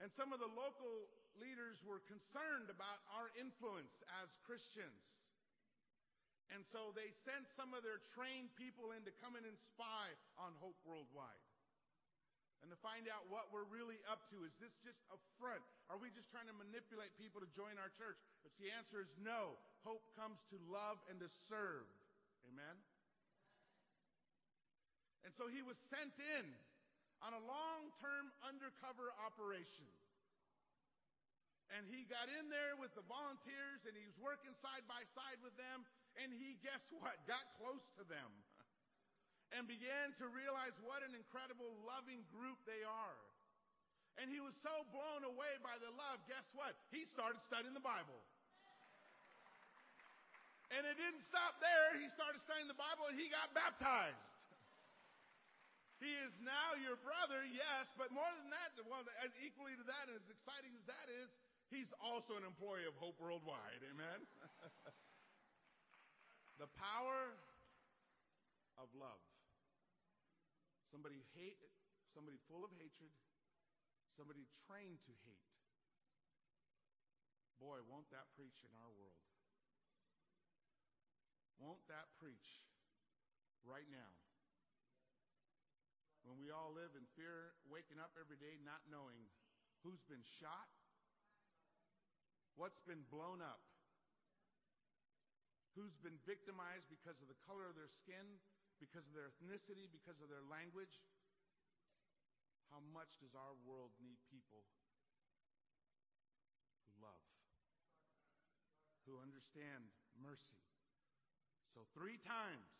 And 0.00 0.08
some 0.16 0.32
of 0.32 0.40
the 0.40 0.48
local 0.56 1.12
leaders 1.36 1.76
were 1.84 2.00
concerned 2.08 2.72
about 2.72 3.04
our 3.12 3.28
influence 3.36 3.92
as 4.24 4.32
Christians. 4.48 5.04
And 6.50 6.66
so 6.66 6.90
they 6.96 7.12
sent 7.22 7.46
some 7.54 7.76
of 7.76 7.86
their 7.86 8.02
trained 8.16 8.50
people 8.58 8.90
in 8.96 9.06
to 9.06 9.12
come 9.22 9.38
in 9.38 9.44
and 9.46 9.54
spy 9.70 10.10
on 10.40 10.56
Hope 10.58 10.80
Worldwide. 10.82 11.44
And 12.60 12.68
to 12.68 12.76
find 12.84 13.08
out 13.08 13.24
what 13.32 13.48
we're 13.48 13.68
really 13.68 13.96
up 14.04 14.28
to. 14.34 14.44
Is 14.44 14.52
this 14.60 14.74
just 14.84 15.00
a 15.08 15.18
front? 15.40 15.64
Are 15.88 15.96
we 15.96 16.12
just 16.12 16.28
trying 16.28 16.48
to 16.48 16.56
manipulate 16.56 17.12
people 17.16 17.40
to 17.40 17.48
join 17.56 17.80
our 17.80 17.88
church? 17.96 18.20
But 18.44 18.52
the 18.60 18.68
answer 18.68 19.00
is 19.00 19.08
no. 19.16 19.56
Hope 19.80 20.04
comes 20.12 20.36
to 20.52 20.60
love 20.68 21.00
and 21.08 21.16
to 21.24 21.28
serve. 21.48 21.88
Amen? 22.52 22.76
And 25.24 25.32
so 25.36 25.48
he 25.48 25.64
was 25.64 25.76
sent 25.88 26.12
in 26.20 26.44
on 27.20 27.36
a 27.36 27.42
long 27.44 27.92
term 28.00 28.32
undercover 28.44 29.12
operation. 29.24 29.88
And 31.70 31.86
he 31.86 32.02
got 32.10 32.26
in 32.26 32.50
there 32.50 32.74
with 32.74 32.90
the 32.98 33.06
volunteers 33.06 33.86
and 33.86 33.94
he 33.94 34.02
was 34.02 34.18
working 34.18 34.50
side 34.58 34.82
by 34.90 35.06
side 35.14 35.38
with 35.38 35.54
them. 35.54 35.86
And 36.18 36.34
he, 36.34 36.58
guess 36.66 36.82
what, 36.90 37.14
got 37.30 37.46
close 37.62 37.84
to 38.00 38.04
them 38.10 38.30
and 39.54 39.70
began 39.70 40.10
to 40.18 40.26
realize 40.26 40.74
what 40.82 41.06
an 41.06 41.14
incredible 41.14 41.70
loving 41.86 42.26
group 42.34 42.58
they 42.66 42.82
are. 42.82 43.20
And 44.18 44.26
he 44.26 44.42
was 44.42 44.52
so 44.58 44.74
blown 44.90 45.22
away 45.22 45.54
by 45.62 45.78
the 45.78 45.94
love, 45.94 46.18
guess 46.26 46.44
what? 46.52 46.74
He 46.90 47.06
started 47.06 47.38
studying 47.46 47.72
the 47.72 47.84
Bible. 47.84 48.18
And 50.74 50.82
it 50.86 50.98
didn't 50.98 51.22
stop 51.26 51.62
there. 51.62 51.98
He 52.02 52.10
started 52.14 52.42
studying 52.42 52.66
the 52.66 52.78
Bible 52.78 53.06
and 53.10 53.14
he 53.18 53.30
got 53.30 53.54
baptized. 53.54 54.18
Your 56.90 56.98
brother, 57.06 57.46
yes, 57.46 57.86
but 57.94 58.10
more 58.10 58.26
than 58.34 58.50
that, 58.50 58.74
well, 58.90 59.06
as 59.22 59.30
equally 59.38 59.78
to 59.78 59.86
that 59.86 60.10
and 60.10 60.18
as 60.18 60.26
exciting 60.26 60.74
as 60.74 60.82
that 60.90 61.06
is, 61.06 61.30
he's 61.70 61.86
also 62.02 62.34
an 62.34 62.42
employee 62.42 62.82
of 62.82 62.98
Hope 62.98 63.14
Worldwide. 63.22 63.78
Amen. 63.94 64.26
the 66.58 66.66
power 66.74 67.38
of 68.74 68.90
love. 68.98 69.22
Somebody 70.90 71.22
hate, 71.38 71.62
somebody 72.10 72.42
full 72.50 72.66
of 72.66 72.74
hatred, 72.74 73.14
somebody 74.18 74.50
trained 74.66 74.98
to 75.06 75.14
hate. 75.22 75.46
Boy, 77.62 77.86
won't 77.86 78.10
that 78.10 78.26
preach 78.34 78.66
in 78.66 78.74
our 78.82 78.90
world? 78.98 79.22
Won't 81.62 81.86
that 81.86 82.10
preach 82.18 82.66
right 83.62 83.86
now? 83.94 84.19
We 86.40 86.48
all 86.48 86.72
live 86.72 86.96
in 86.96 87.04
fear, 87.20 87.52
waking 87.68 88.00
up 88.00 88.16
every 88.16 88.40
day 88.40 88.56
not 88.64 88.80
knowing 88.88 89.28
who's 89.84 90.00
been 90.08 90.24
shot, 90.24 90.72
what's 92.56 92.80
been 92.88 93.04
blown 93.12 93.44
up, 93.44 93.60
who's 95.76 96.00
been 96.00 96.16
victimized 96.24 96.88
because 96.88 97.20
of 97.20 97.28
the 97.28 97.36
color 97.44 97.68
of 97.68 97.76
their 97.76 97.92
skin, 97.92 98.40
because 98.80 99.04
of 99.04 99.12
their 99.12 99.28
ethnicity, 99.28 99.84
because 99.92 100.16
of 100.24 100.32
their 100.32 100.40
language. 100.48 101.04
How 102.72 102.80
much 102.96 103.20
does 103.20 103.36
our 103.36 103.52
world 103.68 103.92
need 104.00 104.16
people 104.32 104.64
who 106.88 107.04
love, 107.04 107.28
who 109.04 109.20
understand 109.20 109.92
mercy? 110.16 110.56
So, 111.76 111.84
three 111.92 112.16
times, 112.16 112.72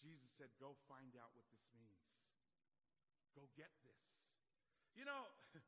Jesus 0.00 0.32
said, 0.40 0.48
Go 0.56 0.72
find 0.88 1.12
out 1.20 1.36
what 1.36 1.44
this. 1.52 1.65
Go 3.36 3.44
get 3.52 3.68
this. 3.84 4.00
You 4.96 5.04
know, 5.04 5.28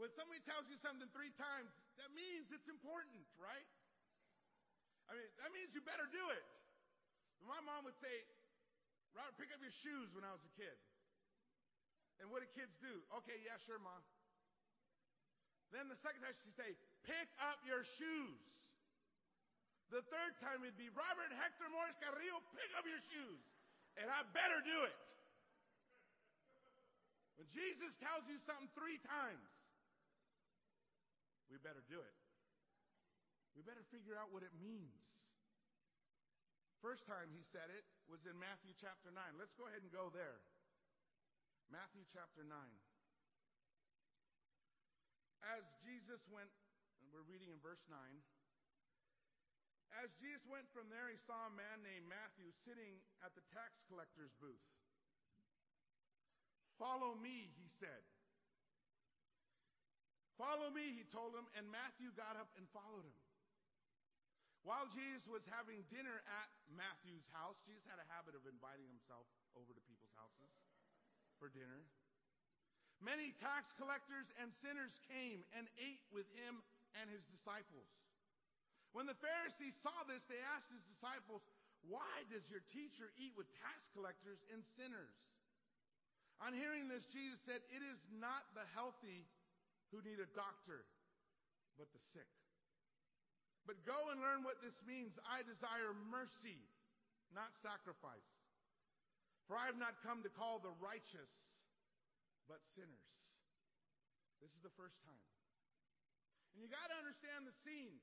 when 0.00 0.14
somebody 0.14 0.38
tells 0.46 0.70
you 0.70 0.78
something 0.78 1.10
three 1.10 1.34
times, 1.34 1.74
that 1.98 2.14
means 2.14 2.46
it's 2.54 2.70
important, 2.70 3.26
right? 3.42 3.66
I 5.10 5.18
mean, 5.18 5.30
that 5.42 5.50
means 5.50 5.74
you 5.74 5.82
better 5.82 6.06
do 6.06 6.24
it. 6.30 6.46
My 7.42 7.58
mom 7.62 7.86
would 7.86 7.98
say, 7.98 8.26
Robert, 9.14 9.34
pick 9.38 9.50
up 9.54 9.62
your 9.62 9.74
shoes 9.82 10.10
when 10.14 10.22
I 10.22 10.30
was 10.30 10.42
a 10.46 10.52
kid. 10.54 10.74
And 12.22 12.30
what 12.30 12.42
do 12.42 12.48
kids 12.54 12.74
do? 12.80 13.02
Okay, 13.22 13.38
yeah, 13.44 13.58
sure, 13.66 13.78
mom. 13.78 14.02
Then 15.74 15.90
the 15.90 15.98
second 15.98 16.22
time 16.22 16.34
she'd 16.42 16.56
say, 16.56 16.74
pick 17.06 17.28
up 17.42 17.60
your 17.66 17.82
shoes. 17.98 18.40
The 19.90 20.02
third 20.10 20.34
time 20.42 20.62
it'd 20.66 20.78
be, 20.78 20.90
Robert 20.90 21.30
Hector 21.38 21.70
Morris 21.70 21.94
Carrillo, 22.02 22.42
pick 22.54 22.70
up 22.74 22.82
your 22.86 23.02
shoes. 23.10 23.42
And 23.94 24.10
I 24.10 24.26
better 24.34 24.58
do 24.62 24.78
it. 24.86 24.96
When 27.36 27.48
Jesus 27.52 27.92
tells 28.00 28.24
you 28.28 28.40
something 28.48 28.68
three 28.72 28.96
times, 29.04 29.48
we 31.52 31.60
better 31.60 31.84
do 31.86 32.00
it. 32.00 32.16
We 33.56 33.64
better 33.64 33.84
figure 33.88 34.16
out 34.16 34.32
what 34.32 34.44
it 34.44 34.52
means. 34.60 35.00
First 36.84 37.08
time 37.08 37.32
he 37.32 37.40
said 37.52 37.72
it 37.72 37.84
was 38.08 38.20
in 38.28 38.36
Matthew 38.36 38.76
chapter 38.76 39.08
9. 39.08 39.16
Let's 39.40 39.56
go 39.56 39.64
ahead 39.64 39.80
and 39.80 39.92
go 39.92 40.12
there. 40.12 40.40
Matthew 41.72 42.04
chapter 42.12 42.44
9. 42.44 42.52
As 45.56 45.64
Jesus 45.80 46.20
went, 46.28 46.52
and 47.00 47.08
we're 47.12 47.26
reading 47.26 47.50
in 47.50 47.60
verse 47.64 47.82
9. 47.88 47.96
As 50.04 50.12
Jesus 50.20 50.44
went 50.44 50.68
from 50.76 50.92
there, 50.92 51.08
he 51.08 51.16
saw 51.24 51.48
a 51.48 51.54
man 51.54 51.80
named 51.80 52.04
Matthew 52.10 52.52
sitting 52.66 53.00
at 53.24 53.32
the 53.32 53.44
tax 53.54 53.80
collector's 53.88 54.34
booth. 54.42 54.60
Follow 56.76 57.16
me, 57.16 57.52
he 57.56 57.68
said. 57.80 58.04
Follow 60.36 60.68
me, 60.68 60.92
he 60.92 61.04
told 61.08 61.32
him, 61.32 61.48
and 61.56 61.64
Matthew 61.72 62.12
got 62.12 62.36
up 62.36 62.52
and 62.60 62.68
followed 62.76 63.08
him. 63.08 63.20
While 64.66 64.90
Jesus 64.92 65.24
was 65.30 65.46
having 65.48 65.86
dinner 65.88 66.20
at 66.26 66.48
Matthew's 66.68 67.24
house, 67.32 67.56
Jesus 67.64 67.86
had 67.86 68.02
a 68.02 68.08
habit 68.12 68.36
of 68.36 68.44
inviting 68.44 68.90
himself 68.90 69.24
over 69.54 69.70
to 69.72 69.82
people's 69.86 70.12
houses 70.18 70.52
for 71.40 71.48
dinner. 71.48 71.86
Many 73.00 73.32
tax 73.38 73.70
collectors 73.78 74.26
and 74.42 74.52
sinners 74.60 74.98
came 75.06 75.46
and 75.54 75.70
ate 75.78 76.02
with 76.10 76.26
him 76.34 76.60
and 76.98 77.06
his 77.08 77.24
disciples. 77.28 77.88
When 78.90 79.04
the 79.04 79.16
Pharisees 79.22 79.76
saw 79.84 80.04
this, 80.08 80.24
they 80.26 80.40
asked 80.56 80.72
his 80.72 80.84
disciples, 80.88 81.44
Why 81.84 82.24
does 82.32 82.48
your 82.48 82.64
teacher 82.72 83.12
eat 83.20 83.36
with 83.38 83.46
tax 83.60 83.86
collectors 83.92 84.40
and 84.50 84.64
sinners? 84.74 85.14
On 86.44 86.52
hearing 86.52 86.88
this, 86.88 87.08
Jesus 87.08 87.40
said, 87.48 87.64
It 87.72 87.80
is 87.80 88.00
not 88.12 88.44
the 88.52 88.66
healthy 88.76 89.24
who 89.88 90.04
need 90.04 90.20
a 90.20 90.28
doctor, 90.36 90.84
but 91.80 91.88
the 91.96 92.02
sick. 92.12 92.28
But 93.64 93.82
go 93.82 94.14
and 94.14 94.22
learn 94.22 94.46
what 94.46 94.62
this 94.62 94.76
means. 94.86 95.18
I 95.26 95.42
desire 95.42 95.90
mercy, 96.12 96.60
not 97.34 97.56
sacrifice. 97.58 98.30
For 99.50 99.58
I 99.58 99.66
have 99.66 99.78
not 99.78 100.02
come 100.02 100.22
to 100.26 100.30
call 100.30 100.58
the 100.58 100.74
righteous, 100.82 101.30
but 102.46 102.62
sinners. 102.74 103.14
This 104.42 104.54
is 104.54 104.62
the 104.62 104.74
first 104.74 104.98
time. 105.02 105.26
And 106.54 106.62
you 106.62 106.70
got 106.70 106.90
to 106.90 106.96
understand 106.98 107.46
the 107.46 107.56
scene. 107.66 107.98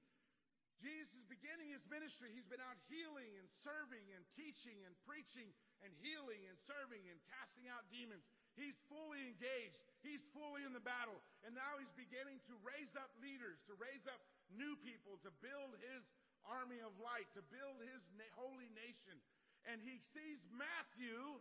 Jesus 0.81 1.13
is 1.13 1.25
beginning 1.29 1.69
his 1.69 1.85
ministry. 1.87 2.33
He's 2.33 2.47
been 2.47 2.63
out 2.63 2.79
healing 2.89 3.29
and 3.37 3.47
serving 3.61 4.03
and 4.15 4.23
teaching 4.33 4.81
and 4.83 4.93
preaching 5.05 5.51
and 5.85 5.91
healing 6.01 6.47
and 6.49 6.57
serving 6.65 7.03
and 7.07 7.17
casting 7.29 7.69
out 7.69 7.85
demons. 7.93 8.25
He's 8.57 8.77
fully 8.89 9.21
engaged. 9.29 9.77
He's 10.01 10.23
fully 10.35 10.65
in 10.65 10.75
the 10.75 10.83
battle. 10.83 11.17
And 11.45 11.55
now 11.55 11.79
he's 11.79 11.91
beginning 11.95 12.41
to 12.49 12.53
raise 12.65 12.91
up 12.99 13.11
leaders, 13.23 13.61
to 13.71 13.73
raise 13.79 14.03
up 14.09 14.19
new 14.51 14.75
people, 14.83 15.17
to 15.23 15.31
build 15.39 15.77
his 15.79 16.03
army 16.43 16.83
of 16.83 16.91
light, 16.99 17.27
to 17.39 17.43
build 17.53 17.79
his 17.87 18.03
holy 18.35 18.67
nation. 18.75 19.15
And 19.63 19.79
he 19.79 19.95
sees 20.11 20.43
Matthew, 20.51 21.39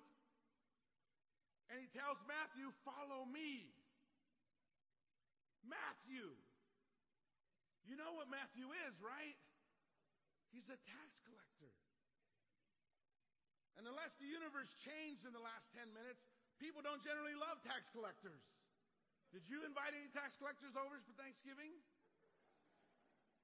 and 1.70 1.82
he 1.82 1.90
tells 1.90 2.20
Matthew, 2.30 2.70
Follow 2.86 3.26
me. 3.26 3.74
Matthew. 5.66 6.34
You 7.86 7.98
know 7.98 8.14
what 8.14 8.30
Matthew 8.30 8.70
is, 8.86 8.94
right? 9.02 9.36
He's 10.54 10.68
a 10.68 10.78
tax 10.86 11.10
collector. 11.26 11.72
And 13.80 13.88
unless 13.88 14.12
the 14.20 14.28
universe 14.28 14.70
changed 14.78 15.24
in 15.24 15.32
the 15.32 15.42
last 15.42 15.72
10 15.74 15.90
minutes, 15.96 16.22
people 16.60 16.84
don't 16.84 17.02
generally 17.02 17.34
love 17.34 17.58
tax 17.64 17.88
collectors. 17.90 18.44
Did 19.32 19.48
you 19.48 19.64
invite 19.64 19.96
any 19.96 20.12
tax 20.12 20.36
collectors 20.36 20.76
over 20.76 21.00
for 21.02 21.16
Thanksgiving? 21.16 21.72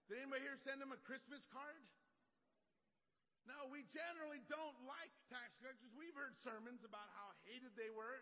Did 0.06 0.20
anybody 0.20 0.44
here 0.44 0.60
send 0.60 0.84
them 0.84 0.92
a 0.92 1.00
Christmas 1.00 1.48
card? 1.48 1.80
No, 3.48 3.72
we 3.72 3.88
generally 3.88 4.44
don't 4.52 4.76
like 4.84 5.12
tax 5.32 5.56
collectors. 5.56 5.88
We've 5.96 6.12
heard 6.12 6.36
sermons 6.44 6.84
about 6.84 7.08
how 7.16 7.32
hated 7.48 7.72
they 7.72 7.88
were. 7.88 8.20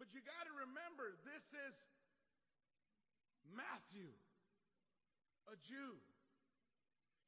But 0.00 0.08
you 0.16 0.24
got 0.24 0.48
to 0.48 0.54
remember, 0.56 1.12
this 1.28 1.44
is 1.68 1.76
Matthew, 3.52 4.08
a 5.52 5.56
Jew. 5.60 6.00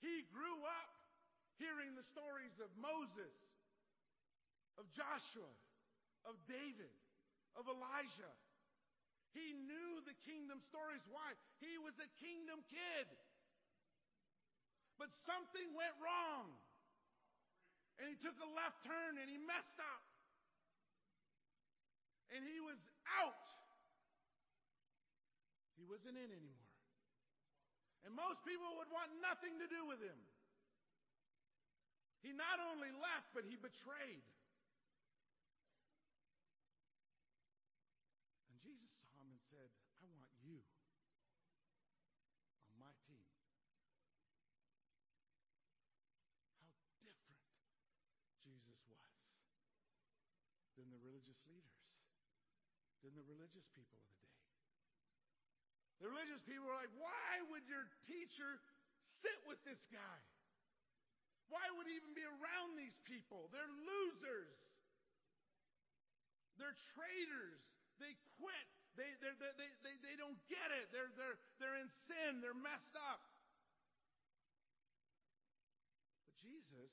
He 0.01 0.25
grew 0.33 0.59
up 0.65 0.93
hearing 1.61 1.97
the 1.97 2.05
stories 2.13 2.57
of 2.61 2.69
Moses, 2.77 3.37
of 4.77 4.89
Joshua, 4.93 5.49
of 6.29 6.37
David, 6.49 6.93
of 7.57 7.69
Elijah. 7.69 8.35
He 9.33 9.53
knew 9.53 10.01
the 10.09 10.17
kingdom 10.25 10.65
stories. 10.65 11.05
Why? 11.13 11.37
He 11.61 11.77
was 11.77 11.93
a 12.01 12.09
kingdom 12.21 12.65
kid. 12.73 13.09
But 14.97 15.13
something 15.29 15.69
went 15.77 15.93
wrong. 16.01 16.57
And 18.01 18.09
he 18.09 18.17
took 18.17 18.37
a 18.41 18.49
left 18.53 18.85
turn 18.85 19.17
and 19.21 19.29
he 19.29 19.41
messed 19.41 19.81
up. 19.81 20.05
And 22.33 22.45
he 22.45 22.61
was 22.61 22.81
out. 23.21 23.56
Wasn't 25.87 26.19
in 26.19 26.31
anymore. 26.35 26.67
And 28.03 28.15
most 28.15 28.43
people 28.43 28.75
would 28.79 28.91
want 28.91 29.11
nothing 29.23 29.59
to 29.63 29.67
do 29.71 29.87
with 29.87 30.03
him. 30.03 30.19
He 32.27 32.35
not 32.35 32.59
only 32.59 32.91
left, 32.91 33.31
but 33.35 33.47
he 33.47 33.55
betrayed. 33.55 34.27
And 38.51 38.59
Jesus 38.63 38.91
saw 38.99 39.15
him 39.15 39.31
and 39.31 39.39
said, 39.47 39.71
I 40.03 40.11
want 40.11 40.27
you 40.43 40.59
on 42.67 42.83
my 42.83 42.91
team. 43.07 43.23
How 46.67 46.75
different 46.99 47.43
Jesus 48.43 48.79
was 48.91 49.23
than 50.75 50.91
the 50.91 50.99
religious 50.99 51.39
leaders, 51.47 51.83
than 53.07 53.15
the 53.15 53.27
religious 53.27 53.71
people 53.71 54.03
of 54.03 54.11
the 54.11 54.19
day. 54.27 54.36
The 56.01 56.13
religious 56.13 56.45
people 56.45 56.69
were 56.69 56.77
like, 56.77 56.93
why 57.01 57.41
would 57.49 57.65
your 57.69 57.89
teacher 58.05 58.61
sit 59.25 59.39
with 59.49 59.61
this 59.65 59.81
guy? 59.89 60.19
Why 61.49 61.63
would 61.79 61.87
he 61.87 61.97
even 61.97 62.13
be 62.13 62.27
around 62.27 62.77
these 62.77 62.99
people? 63.07 63.49
They're 63.55 63.71
losers. 63.87 64.61
They're 66.59 66.77
traitors. 66.93 67.63
They 68.03 68.13
quit. 68.37 68.69
They, 68.97 69.13
they, 69.21 69.33
they, 69.37 69.71
they, 69.85 69.95
they 70.01 70.17
don't 70.17 70.37
get 70.49 70.69
it. 70.73 70.89
They're, 70.93 71.13
they're, 71.17 71.39
they're 71.61 71.79
in 71.81 71.89
sin. 72.09 72.41
They're 72.41 72.57
messed 72.57 72.97
up. 72.97 73.21
But 76.25 76.37
Jesus, 76.41 76.93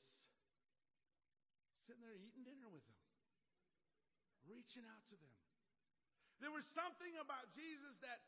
sitting 1.88 2.04
there 2.04 2.16
eating 2.16 2.44
dinner 2.44 2.68
with 2.68 2.84
them, 2.84 3.04
reaching 4.48 4.84
out 4.84 5.04
to 5.12 5.16
them. 5.16 5.36
There 6.44 6.52
was 6.52 6.68
something 6.76 7.16
about 7.24 7.56
Jesus 7.56 7.96
that 8.04 8.20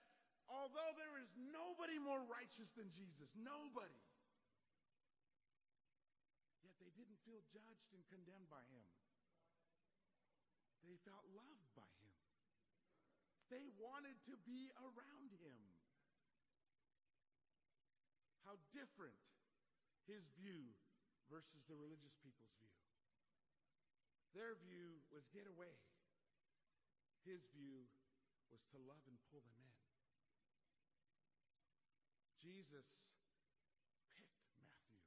although 0.50 0.94
there 0.98 1.18
is 1.22 1.30
nobody 1.52 1.98
more 1.98 2.22
righteous 2.30 2.70
than 2.78 2.90
Jesus, 2.94 3.30
nobody, 3.38 4.02
yet 6.62 6.76
they 6.78 6.92
didn't 6.94 7.20
feel 7.26 7.42
judged 7.50 7.90
and 7.94 8.02
condemned 8.10 8.50
by 8.50 8.62
him. 8.70 8.86
They 10.86 11.02
felt 11.02 11.26
loved 11.34 11.66
by 11.74 11.90
him. 12.02 12.14
They 13.50 13.66
wanted 13.82 14.18
to 14.30 14.38
be 14.46 14.70
around 14.78 15.34
him. 15.42 15.58
How 18.46 18.62
different 18.70 19.18
his 20.06 20.22
view 20.38 20.78
versus 21.30 21.66
the 21.66 21.74
religious 21.74 22.14
people's 22.22 22.54
view. 22.62 22.78
Their 24.38 24.54
view 24.62 25.02
was 25.10 25.26
get 25.34 25.50
away. 25.50 25.74
His 27.26 27.42
view 27.58 27.90
was 28.54 28.62
to 28.70 28.78
love 28.86 29.02
and 29.10 29.18
pull 29.34 29.42
them 29.42 29.58
in. 29.58 29.65
Jesus 32.46 32.86
picked 34.14 34.38
Matthew. 34.62 35.02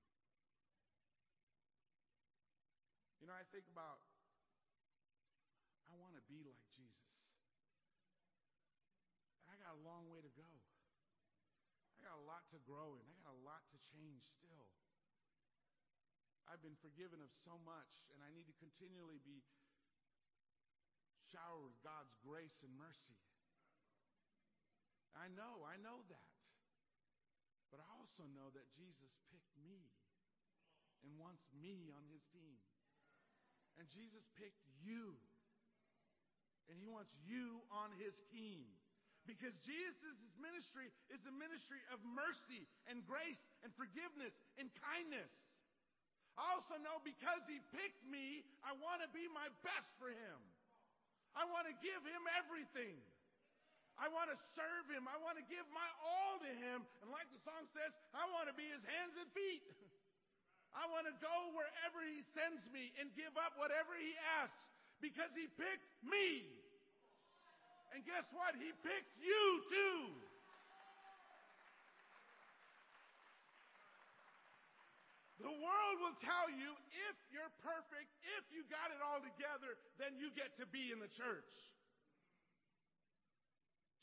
You 3.22 3.30
know, 3.30 3.38
I 3.38 3.46
think 3.54 3.62
about, 3.70 4.02
I 5.86 5.94
want 6.02 6.18
to 6.18 6.24
be 6.26 6.42
like 6.42 6.58
Jesus. 6.74 7.14
And 9.46 9.54
I 9.54 9.56
got 9.62 9.78
a 9.78 9.82
long 9.86 10.10
way 10.10 10.18
to 10.18 10.32
go. 10.34 10.50
I 11.94 12.02
got 12.02 12.18
a 12.18 12.26
lot 12.26 12.42
to 12.50 12.58
grow 12.66 12.98
in. 12.98 13.06
I 13.06 13.14
got 13.22 13.30
a 13.30 13.42
lot 13.46 13.62
to 13.70 13.78
change 13.94 14.26
still. 14.42 14.66
I've 16.50 16.58
been 16.58 16.80
forgiven 16.82 17.22
of 17.22 17.30
so 17.46 17.54
much, 17.62 18.10
and 18.10 18.18
I 18.18 18.34
need 18.34 18.50
to 18.50 18.56
continually 18.58 19.22
be 19.22 19.46
showered 21.30 21.70
with 21.70 21.78
God's 21.86 22.10
grace 22.18 22.58
and 22.66 22.74
mercy. 22.74 23.14
I 25.14 25.30
know, 25.30 25.62
I 25.62 25.78
know 25.78 26.02
that. 26.10 26.37
But 27.68 27.84
I 27.84 27.88
also 28.00 28.24
know 28.32 28.48
that 28.56 28.66
Jesus 28.72 29.12
picked 29.28 29.54
me 29.60 29.92
and 31.04 31.14
wants 31.20 31.44
me 31.52 31.92
on 31.92 32.04
his 32.08 32.24
team. 32.32 32.58
And 33.76 33.86
Jesus 33.92 34.24
picked 34.34 34.64
you. 34.80 35.14
And 36.68 36.76
he 36.76 36.88
wants 36.88 37.12
you 37.24 37.64
on 37.72 37.92
his 37.96 38.16
team. 38.32 38.66
Because 39.28 39.52
Jesus' 39.60 40.24
ministry 40.40 40.88
is 41.12 41.20
a 41.28 41.34
ministry 41.36 41.84
of 41.92 42.00
mercy 42.00 42.64
and 42.88 43.04
grace 43.04 43.40
and 43.60 43.68
forgiveness 43.76 44.32
and 44.56 44.72
kindness. 44.80 45.28
I 46.40 46.56
also 46.56 46.80
know 46.80 47.02
because 47.04 47.44
he 47.44 47.60
picked 47.76 48.00
me, 48.08 48.46
I 48.64 48.72
want 48.78 49.04
to 49.04 49.10
be 49.12 49.28
my 49.28 49.52
best 49.60 49.90
for 50.00 50.08
him. 50.08 50.38
I 51.36 51.44
want 51.50 51.68
to 51.68 51.74
give 51.84 52.00
him 52.08 52.24
everything. 52.40 52.96
I 53.98 54.06
want 54.14 54.30
to 54.30 54.38
serve 54.54 54.86
him. 54.94 55.10
I 55.10 55.18
want 55.18 55.42
to 55.42 55.46
give 55.50 55.66
my 55.74 55.86
all 56.06 56.38
to 56.38 56.52
him. 56.54 56.86
And 57.02 57.10
like 57.10 57.26
the 57.34 57.42
song 57.42 57.66
says, 57.74 57.90
I 58.14 58.30
want 58.30 58.46
to 58.46 58.54
be 58.54 58.66
his 58.70 58.86
hands 58.86 59.18
and 59.18 59.26
feet. 59.34 59.66
I 60.70 60.86
want 60.86 61.10
to 61.10 61.14
go 61.18 61.34
wherever 61.58 61.98
he 62.06 62.22
sends 62.38 62.62
me 62.70 62.94
and 63.02 63.10
give 63.18 63.34
up 63.34 63.58
whatever 63.58 63.98
he 63.98 64.14
asks 64.38 64.70
because 65.02 65.34
he 65.34 65.50
picked 65.58 65.90
me. 66.06 66.46
And 67.90 68.06
guess 68.06 68.26
what? 68.30 68.54
He 68.54 68.70
picked 68.86 69.18
you 69.18 69.44
too. 69.66 69.98
The 75.38 75.54
world 75.54 75.96
will 76.02 76.18
tell 76.18 76.50
you 76.50 76.74
if 77.10 77.16
you're 77.30 77.54
perfect, 77.62 78.10
if 78.38 78.44
you 78.50 78.66
got 78.66 78.90
it 78.90 78.98
all 78.98 79.22
together, 79.22 79.78
then 79.98 80.18
you 80.18 80.34
get 80.34 80.58
to 80.58 80.66
be 80.66 80.90
in 80.90 80.98
the 80.98 81.10
church. 81.10 81.50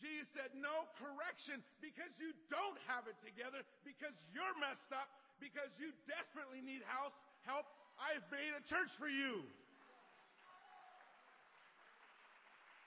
Jesus 0.05 0.29
said, 0.37 0.53
no 0.53 0.85
correction 1.01 1.65
because 1.81 2.13
you 2.21 2.29
don't 2.53 2.77
have 2.85 3.09
it 3.09 3.17
together, 3.25 3.65
because 3.81 4.13
you're 4.29 4.53
messed 4.61 4.93
up, 4.93 5.09
because 5.41 5.73
you 5.81 5.89
desperately 6.05 6.61
need 6.61 6.85
house 6.85 7.17
Help. 7.45 7.69
I've 8.01 8.25
made 8.33 8.51
a 8.57 8.63
church 8.65 8.89
for 8.97 9.07
you. 9.07 9.45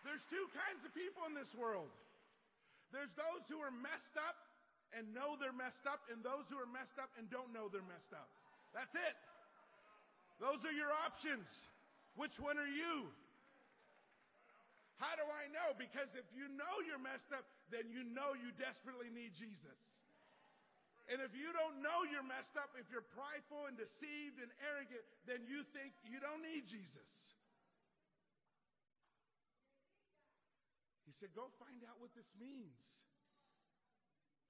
There's 0.03 0.23
two 0.29 0.47
kinds 0.51 0.83
of 0.83 0.91
people 0.93 1.23
in 1.31 1.35
this 1.39 1.49
world. 1.55 1.89
There's 2.91 3.13
those 3.15 3.47
who 3.47 3.63
are 3.63 3.71
messed 3.71 4.19
up 4.19 4.35
and 4.97 5.15
know 5.15 5.37
they're 5.37 5.53
messed 5.53 5.85
up, 5.85 6.01
and 6.09 6.25
those 6.25 6.49
who 6.49 6.57
are 6.57 6.71
messed 6.73 6.97
up 6.97 7.13
and 7.21 7.29
don't 7.29 7.53
know 7.53 7.69
they're 7.69 7.85
messed 7.93 8.09
up. 8.17 8.25
That's 8.73 8.97
it. 8.97 9.17
Those 10.41 10.65
are 10.65 10.73
your 10.73 10.89
options. 11.05 11.45
Which 12.17 12.41
one 12.41 12.57
are 12.57 12.73
you? 12.73 13.13
How 14.99 15.15
do 15.15 15.23
I 15.31 15.47
know? 15.55 15.79
Because 15.79 16.11
if 16.19 16.27
you 16.35 16.51
know 16.59 16.83
you're 16.83 16.99
messed 16.99 17.31
up, 17.31 17.47
then 17.71 17.87
you 17.87 18.03
know 18.03 18.35
you 18.35 18.51
desperately 18.59 19.11
need 19.15 19.31
Jesus. 19.31 19.79
And 21.09 21.25
if 21.25 21.33
you 21.33 21.55
don't 21.57 21.81
know 21.81 22.05
you're 22.05 22.27
messed 22.27 22.59
up, 22.59 22.75
if 22.77 22.91
you're 22.93 23.07
prideful 23.15 23.71
and 23.71 23.79
deceived 23.79 24.43
and 24.43 24.51
arrogant, 24.61 25.01
then 25.25 25.41
you 25.47 25.65
think 25.73 25.97
you 26.05 26.21
don't 26.21 26.45
need 26.45 26.69
Jesus. 26.69 27.09
He 31.09 31.17
said, 31.17 31.33
Go 31.33 31.49
find 31.57 31.81
out 31.89 31.97
what 32.03 32.13
this 32.13 32.29
means. 32.37 32.77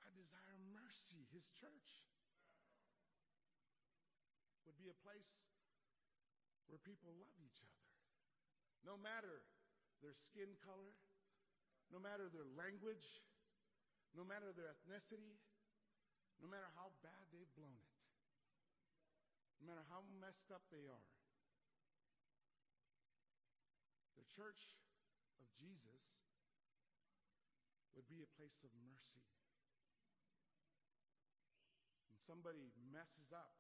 I 0.03 0.11
desire 0.19 0.59
mercy. 0.75 1.29
His 1.31 1.47
church 1.61 1.91
would 4.67 4.75
be 4.81 4.91
a 4.91 4.99
place 5.07 5.31
where 6.67 6.83
people 6.83 7.15
love 7.23 7.37
each 7.39 7.63
other. 7.63 7.87
No 8.83 8.99
matter 8.99 9.47
their 10.03 10.15
skin 10.15 10.55
color, 10.63 10.95
no 11.91 11.99
matter 11.99 12.31
their 12.31 12.47
language, 12.55 13.25
no 14.15 14.23
matter 14.23 14.55
their 14.55 14.71
ethnicity, 14.71 15.39
no 16.39 16.47
matter 16.47 16.71
how 16.79 16.95
bad 17.03 17.25
they've 17.35 17.51
blown 17.59 17.75
it, 17.75 17.95
no 19.59 19.67
matter 19.67 19.83
how 19.91 20.07
messed 20.23 20.51
up 20.55 20.63
they 20.71 20.87
are. 20.87 21.09
The 24.15 24.27
church 24.35 24.79
of 25.43 25.47
Jesus 25.59 26.03
would 27.99 28.07
be 28.07 28.23
a 28.23 28.31
place 28.39 28.63
of 28.63 28.71
mercy. 28.79 29.27
When 32.07 32.19
somebody 32.23 32.71
messes 32.95 33.35
up, 33.35 33.59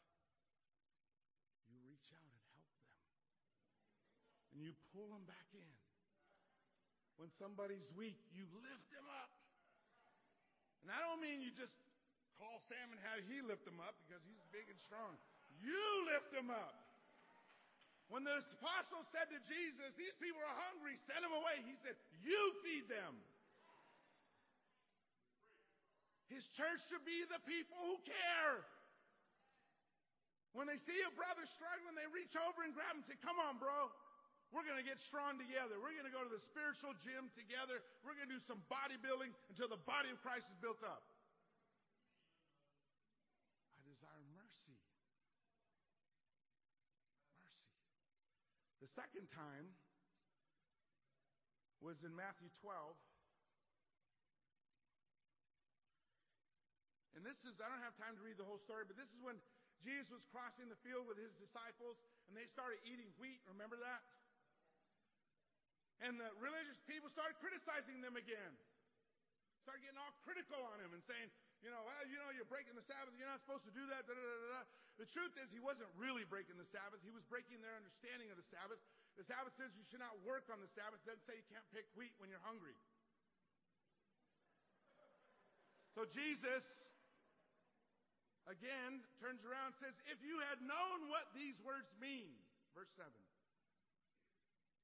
you 1.67 1.83
reach 1.83 2.15
out 2.15 2.31
and 2.31 2.43
help 2.55 2.71
them. 2.79 2.95
And 4.55 4.59
you 4.63 4.79
pull 4.95 5.11
them 5.11 5.27
back 5.27 5.51
in. 5.51 5.88
When 7.19 7.35
somebody's 7.35 7.91
weak, 7.99 8.19
you 8.31 8.47
lift 8.63 8.87
them 8.95 9.07
up. 9.11 9.35
And 10.87 10.95
I 10.95 11.03
don't 11.03 11.19
mean 11.19 11.43
you 11.43 11.51
just 11.51 11.75
call 12.39 12.63
Sam 12.71 12.95
and 12.95 13.01
have 13.03 13.19
he 13.27 13.43
lift 13.43 13.67
them 13.67 13.83
up 13.83 13.99
because 14.07 14.23
he's 14.23 14.39
big 14.55 14.71
and 14.71 14.79
strong. 14.87 15.19
You 15.59 15.83
lift 16.15 16.31
them 16.31 16.55
up. 16.55 16.79
When 18.09 18.25
the 18.25 18.41
apostle 18.41 19.05
said 19.13 19.29
to 19.35 19.39
Jesus, 19.51 19.93
These 19.99 20.17
people 20.23 20.41
are 20.41 20.59
hungry, 20.71 20.97
send 21.11 21.27
them 21.27 21.35
away, 21.35 21.61
he 21.67 21.77
said, 21.83 21.99
You 22.25 22.39
feed 22.65 22.89
them. 22.89 23.19
His 26.31 26.47
church 26.55 26.81
should 26.89 27.05
be 27.05 27.27
the 27.29 27.43
people 27.45 27.77
who 27.83 27.99
care. 28.07 28.65
When 30.57 30.71
they 30.71 30.81
see 30.81 30.97
a 31.05 31.13
brother 31.13 31.45
struggling, 31.45 31.99
they 31.99 32.09
reach 32.09 32.33
over 32.37 32.65
and 32.65 32.73
grab 32.73 32.97
him 32.97 33.05
and 33.05 33.09
say, 33.11 33.19
Come 33.21 33.37
on, 33.37 33.61
bro. 33.61 33.93
We're 34.49 34.65
going 34.65 34.81
to 34.81 34.87
get 34.87 34.97
strong 34.97 35.37
together. 35.37 35.77
We're 35.77 35.93
going 35.93 36.09
to 36.09 36.15
go 36.15 36.25
to 36.25 36.33
the 36.33 36.41
spiritual 36.41 36.97
gym 37.05 37.29
together. 37.37 37.85
We're 38.01 38.17
going 38.17 38.33
to 38.33 38.35
do 38.41 38.43
some 38.49 38.65
bodybuilding 38.73 39.29
until 39.53 39.69
the 39.69 39.81
body 39.85 40.09
of 40.09 40.17
Christ 40.25 40.49
is 40.49 40.57
built 40.57 40.81
up. 40.81 41.05
I 43.77 43.85
desire 43.85 44.25
mercy. 44.33 44.81
Mercy. 47.37 47.45
The 48.81 48.89
second 48.97 49.29
time 49.37 49.77
was 51.85 52.01
in 52.01 52.17
Matthew 52.17 52.49
12. 52.65 52.97
And 57.19 57.27
this 57.27 57.37
is, 57.45 57.59
I 57.61 57.69
don't 57.69 57.83
have 57.85 57.99
time 58.01 58.17
to 58.17 58.23
read 58.25 58.41
the 58.41 58.47
whole 58.47 58.63
story, 58.63 58.89
but 58.89 58.97
this 58.97 59.11
is 59.13 59.21
when 59.21 59.37
Jesus 59.83 60.09
was 60.09 60.25
crossing 60.31 60.73
the 60.73 60.79
field 60.87 61.05
with 61.05 61.19
his 61.19 61.35
disciples 61.37 62.01
and 62.31 62.35
they 62.35 62.47
started 62.51 62.79
eating 62.87 63.11
wheat. 63.19 63.43
Remember 63.51 63.77
that? 63.83 64.01
And 66.05 66.15
the 66.19 66.31
religious 66.39 66.79
people 66.87 67.11
started 67.11 67.35
criticizing 67.43 67.99
them 68.03 68.15
again. 68.15 68.55
Started 69.67 69.83
getting 69.83 69.99
all 69.99 70.15
critical 70.23 70.63
on 70.71 70.79
him 70.79 70.95
and 70.95 71.03
saying, 71.03 71.29
you 71.59 71.75
know, 71.75 71.83
well, 71.83 72.03
you 72.07 72.17
know, 72.23 72.31
you're 72.31 72.47
breaking 72.47 72.79
the 72.79 72.87
Sabbath. 72.87 73.11
You're 73.19 73.27
not 73.27 73.43
supposed 73.43 73.67
to 73.67 73.75
do 73.75 73.83
that. 73.91 74.07
Da, 74.07 74.15
da, 74.15 74.23
da, 74.23 74.63
the 74.99 75.07
truth 75.11 75.35
is, 75.39 75.51
he 75.51 75.63
wasn't 75.63 75.91
really 75.99 76.23
breaking 76.27 76.59
the 76.59 76.67
Sabbath. 76.71 77.03
He 77.03 77.11
was 77.11 77.27
breaking 77.27 77.63
their 77.63 77.75
understanding 77.75 78.31
of 78.31 78.39
the 78.39 78.47
Sabbath. 78.47 78.79
The 79.19 79.27
Sabbath 79.27 79.55
says 79.59 79.75
you 79.75 79.87
should 79.87 80.03
not 80.03 80.15
work 80.23 80.47
on 80.51 80.63
the 80.63 80.71
Sabbath. 80.71 81.03
It 81.03 81.07
doesn't 81.11 81.27
say 81.27 81.39
you 81.39 81.49
can't 81.51 81.67
pick 81.75 81.87
wheat 81.99 82.15
when 82.23 82.31
you're 82.31 82.43
hungry. 82.47 82.79
So 85.99 86.07
Jesus 86.07 86.63
again 88.47 89.03
turns 89.19 89.43
around 89.43 89.75
and 89.75 89.79
says, 89.83 89.95
If 90.07 90.23
you 90.23 90.39
had 90.47 90.63
known 90.63 91.11
what 91.11 91.27
these 91.35 91.59
words 91.67 91.91
mean, 91.99 92.31
verse 92.71 92.91
7, 92.95 93.11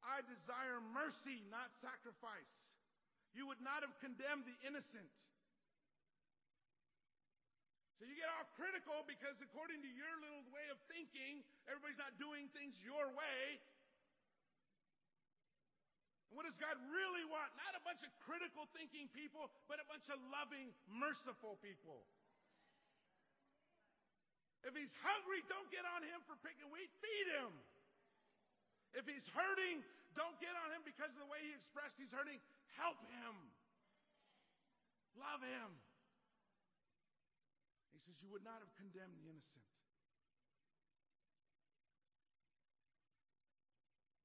I 0.04 0.20
desire 0.28 0.80
mercy, 0.92 1.44
not 1.48 1.72
sacrifice. 1.80 2.52
You 3.32 3.48
would 3.50 3.60
not 3.64 3.82
have 3.82 3.96
condemned 3.98 4.46
the 4.46 4.54
innocent. 4.62 5.10
So 7.98 8.06
you 8.06 8.14
get 8.14 8.28
all 8.28 8.46
critical 8.58 9.00
because 9.08 9.38
according 9.40 9.80
to 9.80 9.90
your 9.90 10.12
little 10.20 10.44
way 10.52 10.66
of 10.68 10.78
thinking, 10.92 11.40
everybody's 11.66 11.98
not 11.98 12.14
doing 12.20 12.52
things 12.52 12.76
your 12.84 13.08
way. 13.16 13.40
And 16.28 16.36
what 16.36 16.44
does 16.44 16.58
God 16.58 16.74
really 16.90 17.24
want? 17.30 17.48
Not 17.56 17.78
a 17.78 17.82
bunch 17.86 18.02
of 18.02 18.10
critical 18.26 18.66
thinking 18.74 19.06
people, 19.14 19.48
but 19.70 19.78
a 19.78 19.86
bunch 19.86 20.10
of 20.10 20.18
loving, 20.34 20.74
merciful 20.90 21.56
people. 21.62 22.02
If 24.66 24.74
he's 24.74 24.92
hungry, 25.04 25.44
don't 25.46 25.68
get 25.70 25.84
on 25.84 26.02
him 26.02 26.18
for 26.24 26.34
picking 26.40 26.66
wheat. 26.72 26.90
Feed 26.98 27.28
him. 27.38 27.52
If 28.94 29.10
he's 29.10 29.26
hurting, 29.34 29.82
don't 30.14 30.38
get 30.38 30.54
on 30.54 30.70
him 30.70 30.86
because 30.86 31.10
of 31.10 31.18
the 31.18 31.26
way 31.26 31.42
he 31.42 31.50
expressed 31.54 31.98
he's 31.98 32.14
hurting. 32.14 32.38
Help 32.78 32.98
him. 33.10 33.34
Love 35.18 35.42
him. 35.42 35.70
He 37.90 37.98
says, 38.02 38.14
You 38.22 38.30
would 38.30 38.46
not 38.46 38.62
have 38.62 38.70
condemned 38.78 39.18
the 39.18 39.26
innocent. 39.26 39.66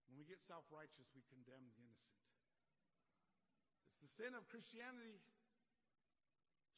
When 0.09 0.17
we 0.21 0.25
get 0.25 0.41
self 0.45 0.65
righteous, 0.69 1.09
we 1.17 1.25
condemn 1.29 1.65
the 1.65 1.77
innocent. 1.81 2.17
It's 3.97 4.05
the 4.05 4.11
sin 4.21 4.37
of 4.37 4.45
Christianity 4.49 5.21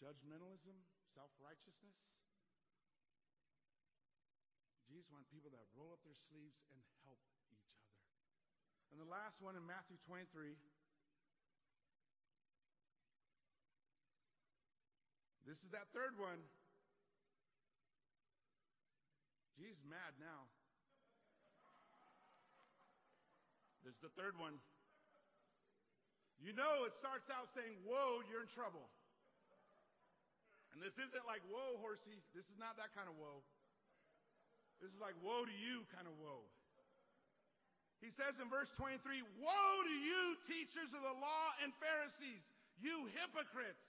judgmentalism, 0.01 0.73
self 1.13 1.30
righteousness. 1.38 1.93
Jesus 4.89 5.06
wanted 5.13 5.30
people 5.30 5.54
that 5.54 5.69
roll 5.77 5.93
up 5.93 6.01
their 6.01 6.17
sleeves 6.27 6.58
and 6.73 6.82
help. 7.06 7.21
And 8.91 8.99
the 8.99 9.08
last 9.08 9.39
one 9.39 9.56
in 9.56 9.63
Matthew 9.63 9.95
23. 10.08 10.56
This 15.47 15.60
is 15.67 15.71
that 15.71 15.88
third 15.91 16.15
one. 16.15 16.39
Jesus 19.60 19.84
mad 19.84 20.15
now. 20.19 20.47
This 23.84 23.91
is 23.97 24.01
the 24.01 24.13
third 24.15 24.39
one. 24.39 24.56
You 26.41 26.54
know, 26.58 26.89
it 26.89 26.93
starts 26.97 27.30
out 27.30 27.51
saying, 27.54 27.77
Whoa, 27.86 28.25
you're 28.30 28.41
in 28.41 28.49
trouble. 28.49 28.89
And 30.73 30.82
this 30.82 30.95
isn't 30.97 31.25
like, 31.30 31.43
Whoa, 31.51 31.77
horsey. 31.84 32.17
This 32.34 32.47
is 32.49 32.58
not 32.58 32.80
that 32.82 32.95
kind 32.97 33.12
of 33.12 33.19
woe. 33.19 33.45
This 34.82 34.89
is 34.89 35.01
like, 35.04 35.13
Woe 35.21 35.45
to 35.45 35.56
you 35.62 35.86
kind 35.93 36.10
of 36.10 36.15
woe. 36.17 36.47
He 38.01 38.09
says 38.17 38.33
in 38.41 38.49
verse 38.49 38.73
23, 38.81 38.97
Woe 39.37 39.77
to 39.85 39.95
you, 40.01 40.33
teachers 40.49 40.89
of 40.89 41.05
the 41.05 41.17
law 41.21 41.45
and 41.61 41.69
Pharisees, 41.77 42.41
you 42.81 43.05
hypocrites! 43.13 43.85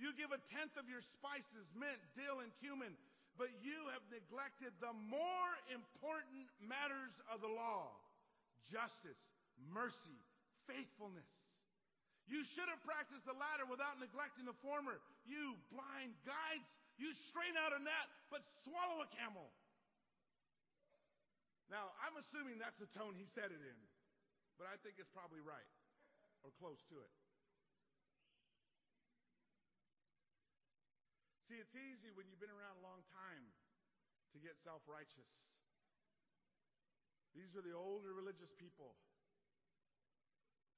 You 0.00 0.12
give 0.16 0.32
a 0.32 0.40
tenth 0.52 0.76
of 0.76 0.88
your 0.88 1.00
spices, 1.00 1.68
mint, 1.72 2.00
dill, 2.16 2.44
and 2.44 2.52
cumin, 2.60 2.96
but 3.36 3.52
you 3.60 3.92
have 3.92 4.04
neglected 4.08 4.72
the 4.80 4.92
more 4.92 5.52
important 5.72 6.48
matters 6.60 7.12
of 7.28 7.40
the 7.44 7.48
law 7.48 7.92
justice, 8.66 9.20
mercy, 9.70 10.18
faithfulness. 10.66 11.28
You 12.26 12.42
should 12.42 12.66
have 12.66 12.82
practiced 12.82 13.22
the 13.22 13.38
latter 13.38 13.62
without 13.70 14.02
neglecting 14.02 14.50
the 14.50 14.58
former. 14.58 14.98
You 15.22 15.54
blind 15.70 16.18
guides, 16.26 16.66
you 16.98 17.14
strain 17.30 17.54
out 17.54 17.70
a 17.70 17.78
gnat, 17.78 18.06
but 18.26 18.42
swallow 18.66 19.06
a 19.06 19.08
camel. 19.14 19.46
Now, 21.66 21.90
I'm 21.98 22.14
assuming 22.14 22.62
that's 22.62 22.78
the 22.78 22.90
tone 22.94 23.18
he 23.18 23.26
said 23.26 23.50
it 23.50 23.58
in, 23.58 23.80
but 24.54 24.70
I 24.70 24.78
think 24.86 25.02
it's 25.02 25.10
probably 25.10 25.42
right 25.42 25.66
or 26.46 26.54
close 26.62 26.78
to 26.94 26.96
it. 27.02 27.12
See, 31.50 31.58
it's 31.58 31.74
easy 31.74 32.10
when 32.14 32.26
you've 32.26 32.42
been 32.42 32.54
around 32.54 32.78
a 32.78 32.84
long 32.86 33.02
time 33.10 33.54
to 34.34 34.38
get 34.42 34.58
self 34.62 34.82
righteous. 34.86 35.30
These 37.34 37.54
are 37.54 37.62
the 37.62 37.74
older 37.74 38.14
religious 38.14 38.50
people. 38.58 38.98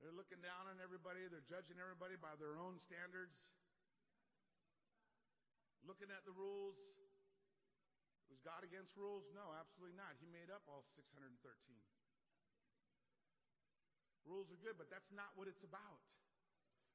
They're 0.01 0.15
looking 0.15 0.39
down 0.39 0.71
on 0.71 0.79
everybody, 0.79 1.27
they're 1.27 1.45
judging 1.47 1.81
everybody 1.83 2.15
by 2.15 2.39
their 2.39 2.55
own 2.55 2.79
standards, 2.79 3.35
looking 5.83 6.13
at 6.13 6.23
the 6.23 6.35
rules. 6.37 6.98
Was 8.29 8.41
God 8.45 8.61
against 8.65 8.93
rules? 8.95 9.25
No, 9.33 9.57
absolutely 9.57 9.97
not. 9.97 10.13
He 10.21 10.29
made 10.29 10.53
up 10.53 10.65
all 10.69 10.85
613. 10.97 11.33
Rules 14.29 14.53
are 14.53 14.61
good, 14.61 14.77
but 14.77 14.93
that's 14.93 15.09
not 15.17 15.33
what 15.41 15.49
it's 15.49 15.65
about. 15.65 16.05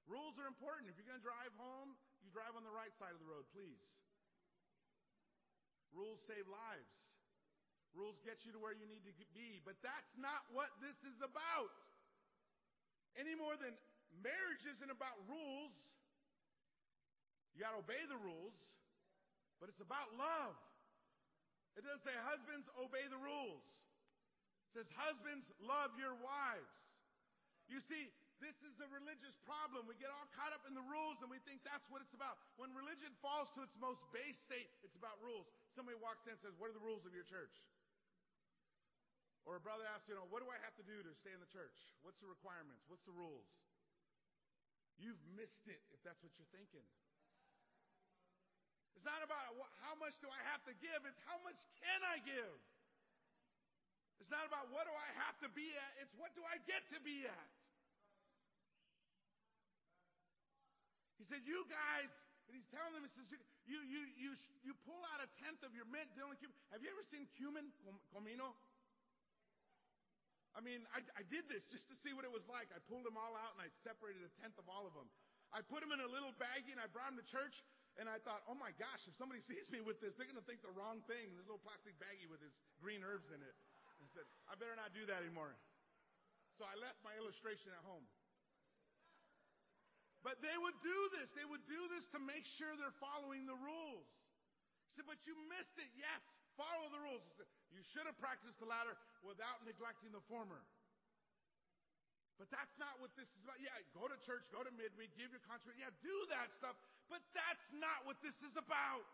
Rules 0.06 0.38
are 0.38 0.46
important. 0.46 0.94
If 0.94 1.02
you're 1.02 1.10
going 1.10 1.18
to 1.18 1.26
drive 1.26 1.50
home, 1.58 1.98
you 2.22 2.30
drive 2.30 2.54
on 2.54 2.62
the 2.62 2.74
right 2.74 2.94
side 3.02 3.18
of 3.18 3.22
the 3.24 3.30
road, 3.30 3.50
please. 3.50 3.82
Rules 5.90 6.22
save 6.30 6.46
lives. 6.46 6.94
Rules 7.94 8.18
get 8.26 8.42
you 8.46 8.54
to 8.54 8.62
where 8.62 8.74
you 8.74 8.90
need 8.90 9.06
to 9.06 9.14
be, 9.38 9.62
but 9.62 9.78
that's 9.86 10.14
not 10.18 10.46
what 10.50 10.70
this 10.82 10.98
is 11.06 11.18
about. 11.22 11.74
Any 13.14 13.38
more 13.38 13.54
than 13.54 13.78
marriage 14.22 14.66
isn't 14.66 14.90
about 14.90 15.18
rules. 15.30 15.78
You 17.54 17.62
got 17.62 17.78
to 17.78 17.86
obey 17.86 18.02
the 18.10 18.18
rules, 18.18 18.58
but 19.62 19.70
it's 19.70 19.82
about 19.82 20.10
love. 20.18 20.58
It 21.78 21.82
doesn't 21.82 22.06
say 22.06 22.14
husbands 22.26 22.70
obey 22.78 23.06
the 23.10 23.18
rules. 23.18 23.66
It 24.70 24.82
says 24.82 24.88
husbands 24.98 25.50
love 25.62 25.94
your 25.98 26.14
wives. 26.22 26.74
You 27.70 27.82
see, 27.82 28.10
this 28.42 28.60
is 28.68 28.76
a 28.84 28.90
religious 28.92 29.40
problem. 29.48 29.88
We 29.88 29.96
get 29.98 30.12
all 30.12 30.28
caught 30.36 30.52
up 30.52 30.68
in 30.68 30.76
the 30.76 30.84
rules 30.84 31.22
and 31.24 31.32
we 31.32 31.40
think 31.48 31.64
that's 31.64 31.88
what 31.88 32.04
it's 32.04 32.14
about. 32.14 32.36
When 32.60 32.76
religion 32.76 33.16
falls 33.24 33.50
to 33.56 33.64
its 33.64 33.74
most 33.80 34.04
base 34.12 34.36
state, 34.36 34.68
it's 34.84 35.00
about 35.00 35.16
rules. 35.24 35.48
Somebody 35.74 35.96
walks 35.98 36.28
in 36.28 36.36
and 36.36 36.42
says, 36.44 36.54
What 36.60 36.70
are 36.70 36.76
the 36.76 36.84
rules 36.84 37.08
of 37.08 37.16
your 37.16 37.26
church? 37.26 37.56
Or 39.44 39.60
a 39.60 39.64
brother 39.64 39.84
asks, 39.92 40.08
you 40.08 40.16
know, 40.16 40.24
what 40.32 40.40
do 40.40 40.48
I 40.48 40.56
have 40.64 40.76
to 40.80 40.86
do 40.88 41.04
to 41.04 41.12
stay 41.20 41.36
in 41.36 41.44
the 41.44 41.52
church? 41.52 41.76
What's 42.00 42.20
the 42.24 42.32
requirements? 42.32 42.88
What's 42.88 43.04
the 43.04 43.12
rules? 43.12 43.48
You've 44.96 45.20
missed 45.36 45.68
it 45.68 45.84
if 45.92 46.00
that's 46.08 46.24
what 46.24 46.32
you're 46.40 46.48
thinking. 46.56 46.86
It's 49.04 49.12
not 49.12 49.20
about 49.20 49.52
how 49.84 50.00
much 50.00 50.16
do 50.24 50.32
I 50.32 50.40
have 50.48 50.64
to 50.64 50.72
give, 50.80 50.96
it's 51.04 51.20
how 51.28 51.36
much 51.44 51.60
can 51.84 52.00
I 52.08 52.24
give. 52.24 52.56
It's 54.24 54.32
not 54.32 54.48
about 54.48 54.72
what 54.72 54.88
do 54.88 54.96
I 54.96 55.12
have 55.28 55.36
to 55.44 55.52
be 55.52 55.76
at, 55.76 55.92
it's 56.00 56.16
what 56.16 56.32
do 56.40 56.44
I 56.48 56.56
get 56.64 56.88
to 56.96 57.04
be 57.04 57.28
at. 57.28 57.50
He 61.20 61.28
said, 61.28 61.44
You 61.44 61.68
guys, 61.68 62.08
and 62.48 62.56
he's 62.56 62.64
telling 62.72 62.96
them, 62.96 63.04
he 63.04 63.12
says, 63.12 63.28
You, 63.68 63.84
you, 63.84 64.08
you, 64.16 64.32
you 64.64 64.72
pull 64.88 65.04
out 65.12 65.20
a 65.20 65.28
tenth 65.44 65.60
of 65.68 65.76
your 65.76 65.84
mint, 65.92 66.08
dill 66.16 66.32
and. 66.32 66.40
Have 66.72 66.80
you 66.80 66.88
ever 66.88 67.04
seen 67.04 67.28
cumin, 67.36 67.76
comino? 68.16 68.56
I 70.56 70.64
mean, 70.64 70.88
I, 70.96 71.04
I 71.20 71.28
did 71.28 71.52
this 71.52 71.68
just 71.68 71.92
to 71.92 71.96
see 72.00 72.16
what 72.16 72.24
it 72.24 72.32
was 72.32 72.48
like. 72.48 72.72
I 72.72 72.80
pulled 72.88 73.04
them 73.04 73.20
all 73.20 73.36
out 73.36 73.52
and 73.60 73.68
I 73.68 73.70
separated 73.84 74.24
a 74.24 74.32
tenth 74.40 74.56
of 74.56 74.72
all 74.72 74.88
of 74.88 74.96
them. 74.96 75.12
I 75.52 75.60
put 75.60 75.84
them 75.84 75.92
in 75.92 76.00
a 76.00 76.08
little 76.08 76.32
baggie 76.40 76.72
and 76.72 76.80
I 76.80 76.88
brought 76.88 77.12
them 77.12 77.20
to 77.20 77.28
church. 77.28 77.60
And 78.02 78.10
I 78.10 78.18
thought, 78.26 78.42
oh 78.50 78.58
my 78.58 78.74
gosh, 78.82 79.06
if 79.06 79.14
somebody 79.14 79.42
sees 79.50 79.70
me 79.70 79.82
with 79.82 80.02
this, 80.02 80.18
they're 80.18 80.30
going 80.30 80.40
to 80.40 80.48
think 80.50 80.66
the 80.66 80.74
wrong 80.74 81.06
thing. 81.06 81.34
This 81.38 81.46
little 81.46 81.62
plastic 81.62 81.94
baggie 82.02 82.26
with 82.26 82.42
his 82.42 82.54
green 82.82 83.06
herbs 83.06 83.30
in 83.30 83.42
it. 83.42 83.56
I 84.02 84.08
said, 84.12 84.28
I 84.50 84.58
better 84.60 84.76
not 84.76 84.92
do 84.92 85.06
that 85.08 85.24
anymore. 85.24 85.56
So 86.60 86.68
I 86.68 86.76
left 86.78 87.00
my 87.02 87.16
illustration 87.16 87.72
at 87.72 87.82
home. 87.88 88.04
But 90.22 90.40
they 90.40 90.56
would 90.56 90.76
do 90.80 91.00
this. 91.20 91.32
They 91.36 91.48
would 91.48 91.64
do 91.68 91.82
this 91.92 92.08
to 92.16 92.20
make 92.20 92.48
sure 92.48 92.72
they're 92.80 92.96
following 93.04 93.44
the 93.44 93.60
rules. 93.60 94.08
He 94.92 95.00
said, 95.00 95.08
but 95.08 95.20
you 95.28 95.36
missed 95.52 95.76
it. 95.76 95.92
Yes, 96.00 96.22
follow 96.56 96.88
the 96.92 97.02
rules. 97.02 97.24
Said, 97.36 97.50
you 97.76 97.84
should 97.84 98.08
have 98.08 98.16
practiced 98.20 98.62
the 98.64 98.70
latter 98.70 98.96
without 99.26 99.66
neglecting 99.68 100.16
the 100.16 100.24
former. 100.32 100.64
But 102.40 102.50
that's 102.50 102.74
not 102.82 102.98
what 102.98 103.14
this 103.20 103.30
is 103.30 103.42
about. 103.46 103.60
Yeah, 103.62 103.76
go 103.94 104.10
to 104.10 104.18
church, 104.24 104.48
go 104.50 104.66
to 104.66 104.72
midweek, 104.74 105.14
give 105.14 105.30
your 105.30 105.44
contribution. 105.46 105.86
Yeah, 105.86 105.94
do 106.02 106.16
that 106.34 106.50
stuff. 106.58 106.76
But 107.12 107.24
that's 107.36 107.68
not 107.76 108.06
what 108.08 108.20
this 108.24 108.36
is 108.44 108.56
about. 108.56 109.06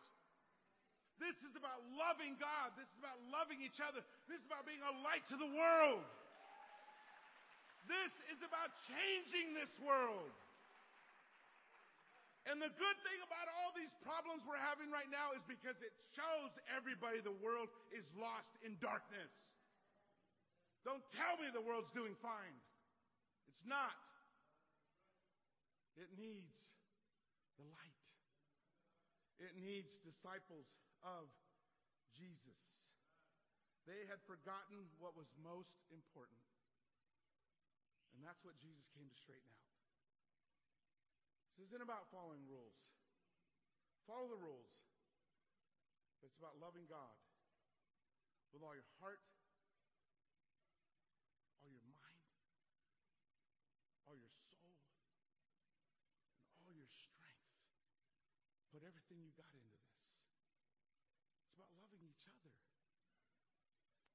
This 1.19 1.35
is 1.43 1.51
about 1.59 1.83
loving 1.99 2.39
God. 2.39 2.71
This 2.79 2.87
is 2.87 2.97
about 3.03 3.19
loving 3.27 3.59
each 3.59 3.83
other. 3.83 3.99
This 4.31 4.39
is 4.39 4.47
about 4.47 4.63
being 4.63 4.79
a 4.81 4.93
light 5.03 5.27
to 5.27 5.35
the 5.35 5.51
world. 5.51 6.07
This 7.91 8.13
is 8.31 8.39
about 8.45 8.71
changing 8.87 9.51
this 9.57 9.71
world. 9.83 10.31
And 12.47 12.57
the 12.57 12.71
good 12.71 12.97
thing 13.03 13.19
about 13.21 13.51
all 13.59 13.75
these 13.75 13.91
problems 14.01 14.41
we're 14.47 14.61
having 14.61 14.89
right 14.89 15.09
now 15.11 15.35
is 15.35 15.43
because 15.45 15.75
it 15.83 15.91
shows 16.15 16.49
everybody 16.71 17.19
the 17.19 17.35
world 17.43 17.67
is 17.91 18.07
lost 18.15 18.49
in 18.63 18.79
darkness. 18.79 19.29
Don't 20.87 21.03
tell 21.13 21.35
me 21.37 21.51
the 21.51 21.61
world's 21.61 21.91
doing 21.91 22.15
fine. 22.23 22.55
It's 23.51 23.65
not. 23.67 23.93
It 25.99 26.07
needs 26.15 26.68
the 27.59 27.67
light. 27.67 27.99
It 29.39 29.59
needs 29.59 29.99
disciples 30.03 30.71
of 31.03 31.27
Jesus. 32.15 32.63
They 33.83 34.07
had 34.07 34.23
forgotten 34.23 34.87
what 34.99 35.15
was 35.15 35.27
most 35.43 35.75
important. 35.91 36.39
And 38.15 38.23
that's 38.23 38.43
what 38.43 38.55
Jesus 38.59 38.87
came 38.95 39.07
to 39.07 39.15
straighten 39.15 39.51
out. 39.55 39.71
This 41.55 41.71
isn't 41.71 41.83
about 41.83 42.07
following 42.11 42.43
rules. 42.47 42.75
Follow 44.07 44.31
the 44.31 44.39
rules. 44.39 44.71
It's 46.23 46.35
about 46.35 46.59
loving 46.59 46.87
God 46.87 47.15
with 48.51 48.63
all 48.63 48.75
your 48.75 48.87
heart, 48.99 49.23
all 51.63 51.71
your 51.71 51.87
mind, 51.87 52.23
all 54.03 54.19
your 54.19 54.35
soul, 54.59 54.83
and 56.51 56.67
all 56.67 56.75
your 56.75 56.91
strength. 56.91 57.19
Everything 59.19 59.35
you 59.35 59.35
got 59.35 59.51
into 59.51 59.75
this. 59.83 59.99
It's 61.43 61.51
about 61.59 61.75
loving 61.75 61.99
each 62.07 62.23
other. 62.23 62.55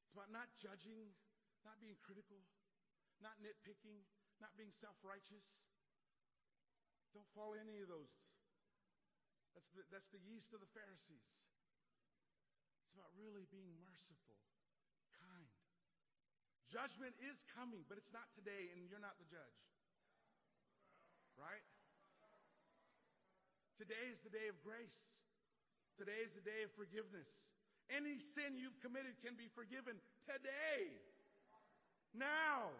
It's 0.00 0.16
about 0.16 0.32
not 0.32 0.48
judging, 0.56 1.12
not 1.60 1.76
being 1.76 2.00
critical, 2.00 2.40
not 3.20 3.36
nitpicking, 3.44 4.00
not 4.40 4.56
being 4.56 4.72
self 4.72 4.96
righteous. 5.04 5.44
Don't 7.12 7.28
follow 7.36 7.52
any 7.52 7.84
of 7.84 7.92
those. 7.92 8.16
That's 9.52 9.68
the, 9.76 9.84
that's 9.92 10.08
the 10.08 10.24
yeast 10.24 10.56
of 10.56 10.64
the 10.64 10.72
Pharisees. 10.72 11.28
It's 12.88 12.96
about 12.96 13.12
really 13.12 13.44
being 13.52 13.76
merciful, 13.84 14.40
kind, 15.20 15.52
Judgment 16.72 17.12
is 17.20 17.44
coming, 17.52 17.84
but 17.92 18.00
it's 18.00 18.10
not 18.10 18.32
today, 18.32 18.72
and 18.72 18.88
you're 18.88 19.04
not 19.04 19.20
the 19.20 19.28
judge. 19.28 19.60
Right? 21.36 21.62
Today 23.74 24.06
is 24.14 24.22
the 24.22 24.30
day 24.30 24.46
of 24.46 24.56
grace. 24.62 24.94
Today 25.98 26.22
is 26.22 26.30
the 26.34 26.42
day 26.42 26.62
of 26.62 26.70
forgiveness. 26.78 27.26
Any 27.90 28.18
sin 28.34 28.56
you've 28.56 28.78
committed 28.80 29.18
can 29.20 29.34
be 29.34 29.50
forgiven 29.52 29.98
today. 30.24 30.94
Now 32.14 32.70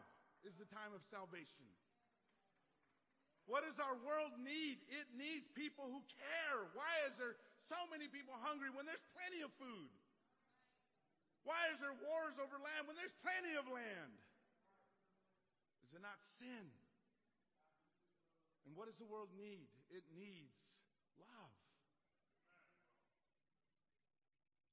is 0.47 0.55
the 0.57 0.69
time 0.71 0.95
of 0.95 1.03
salvation. 1.11 1.67
What 3.45 3.67
does 3.67 3.77
our 3.77 3.99
world 4.01 4.33
need? 4.41 4.81
It 4.89 5.11
needs 5.13 5.45
people 5.53 5.85
who 5.91 6.01
care. 6.17 6.65
Why 6.73 7.05
is 7.05 7.15
there 7.21 7.37
so 7.69 7.77
many 7.93 8.09
people 8.09 8.33
hungry 8.41 8.73
when 8.73 8.89
there's 8.89 9.05
plenty 9.13 9.45
of 9.45 9.53
food? 9.61 9.93
Why 11.45 11.69
is 11.75 11.79
there 11.85 11.93
wars 11.93 12.41
over 12.41 12.57
land 12.57 12.89
when 12.89 12.97
there's 12.97 13.13
plenty 13.21 13.53
of 13.53 13.69
land? 13.69 14.17
Is 15.85 15.93
it 15.93 16.01
not 16.01 16.17
sin? 16.41 16.73
And 18.65 18.73
what 18.73 18.89
does 18.89 18.97
the 18.97 19.05
world 19.05 19.29
need? 19.37 19.69
It 19.93 20.09
needs 20.17 20.74
love. 21.21 21.55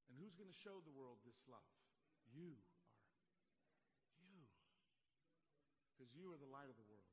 And 0.09 0.17
who's 0.17 0.33
going 0.33 0.49
to 0.49 0.59
show 0.61 0.81
the 0.81 0.93
world 0.93 1.21
this 1.21 1.37
love? 1.45 1.67
You 2.31 2.55
are. 2.55 2.79
You. 4.23 4.43
Because 5.93 6.09
you 6.15 6.31
are 6.31 6.39
the 6.39 6.49
light 6.49 6.71
of 6.71 6.77
the 6.79 6.87
world. 6.87 7.11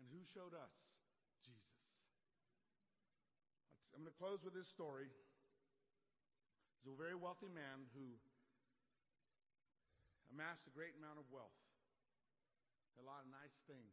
And 0.00 0.08
who 0.08 0.24
showed 0.24 0.56
us? 0.56 0.74
Jesus. 1.44 1.76
I'm 3.92 4.00
going 4.00 4.08
to 4.08 4.16
close 4.16 4.40
with 4.40 4.56
this 4.56 4.70
story. 4.70 5.12
There's 6.80 6.96
a 6.96 6.96
very 6.96 7.18
wealthy 7.18 7.52
man 7.52 7.84
who 7.92 8.16
amassed 10.32 10.64
a 10.64 10.72
great 10.72 10.96
amount 10.96 11.20
of 11.20 11.28
wealth, 11.28 11.52
a 12.96 13.04
lot 13.04 13.20
of 13.20 13.28
nice 13.28 13.60
things, 13.68 13.92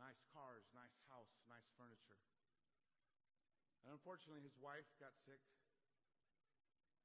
nice 0.00 0.24
cars, 0.32 0.64
nice 0.72 0.96
house, 1.12 1.36
nice 1.44 1.68
furniture. 1.76 2.23
And 3.84 3.92
unfortunately, 3.92 4.40
his 4.40 4.56
wife 4.56 4.88
got 4.96 5.12
sick 5.28 5.44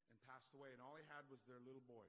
and 0.07 0.15
passed 0.23 0.55
away, 0.55 0.71
and 0.71 0.79
all 0.79 0.95
he 0.95 1.03
had 1.11 1.27
was 1.27 1.43
their 1.43 1.59
little 1.59 1.83
boy. 1.83 2.07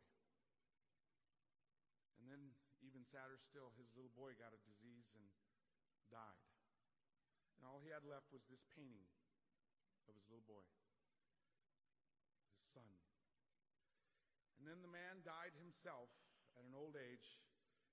And 2.23 2.31
then, 2.31 2.55
even 2.87 3.03
sadder 3.03 3.35
still, 3.43 3.75
his 3.75 3.91
little 3.99 4.15
boy 4.15 4.39
got 4.39 4.55
a 4.55 4.61
disease 4.63 5.11
and 5.19 5.27
died. 6.07 6.47
And 7.59 7.67
all 7.67 7.83
he 7.83 7.91
had 7.91 8.07
left 8.07 8.31
was 8.31 8.47
this 8.47 8.63
painting 8.71 9.11
of 10.07 10.15
his 10.15 10.25
little 10.31 10.47
boy, 10.47 10.65
his 12.55 12.71
son. 12.71 12.95
And 14.57 14.65
then 14.71 14.87
the 14.87 14.93
man 14.93 15.27
died 15.27 15.53
himself 15.59 16.15
at 16.55 16.63
an 16.63 16.79
old 16.79 16.95
age, 16.95 17.43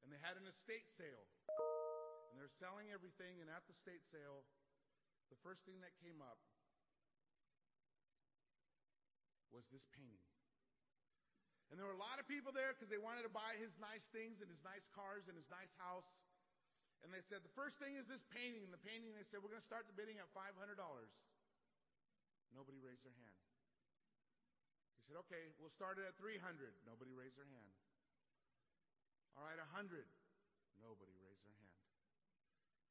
and 0.06 0.14
they 0.14 0.22
had 0.22 0.38
an 0.38 0.46
estate 0.46 0.88
sale. 0.94 1.26
And 2.30 2.38
they're 2.38 2.54
selling 2.62 2.94
everything, 2.94 3.42
and 3.42 3.50
at 3.50 3.66
the 3.66 3.74
estate 3.74 4.06
sale, 4.08 4.46
the 5.34 5.40
first 5.42 5.66
thing 5.66 5.82
that 5.82 5.98
came 6.00 6.22
up 6.22 6.38
was 9.58 9.66
this 9.74 9.82
painting. 9.98 10.22
And 11.74 11.82
there 11.82 11.90
were 11.90 11.98
a 11.98 12.00
lot 12.00 12.22
of 12.22 12.30
people 12.30 12.54
there 12.54 12.78
because 12.78 12.94
they 12.94 13.02
wanted 13.02 13.26
to 13.26 13.34
buy 13.34 13.58
his 13.58 13.74
nice 13.82 14.06
things 14.14 14.38
and 14.40 14.48
his 14.48 14.62
nice 14.62 14.86
cars 14.94 15.26
and 15.26 15.34
his 15.34 15.50
nice 15.50 15.74
house. 15.82 16.06
And 17.02 17.10
they 17.10 17.26
said, 17.26 17.42
the 17.42 17.50
first 17.58 17.82
thing 17.82 17.98
is 17.98 18.06
this 18.06 18.22
painting. 18.30 18.62
And 18.62 18.70
the 18.72 18.80
painting, 18.86 19.18
they 19.18 19.26
said, 19.28 19.42
we're 19.42 19.52
going 19.52 19.66
to 19.66 19.68
start 19.68 19.90
the 19.90 19.98
bidding 19.98 20.22
at 20.22 20.30
$500. 20.32 20.54
Nobody 22.54 22.78
raised 22.80 23.04
their 23.04 23.18
hand. 23.18 23.36
He 24.96 25.02
said, 25.10 25.20
okay, 25.28 25.52
we'll 25.60 25.74
start 25.74 26.00
it 26.00 26.08
at 26.08 26.16
300. 26.16 26.40
Nobody 26.88 27.12
raised 27.12 27.36
their 27.36 27.50
hand. 27.50 27.74
All 29.36 29.44
right, 29.44 29.60
100. 29.60 30.08
Nobody 30.80 31.12
raised 31.20 31.44
their 31.44 31.58
hand. 31.60 31.76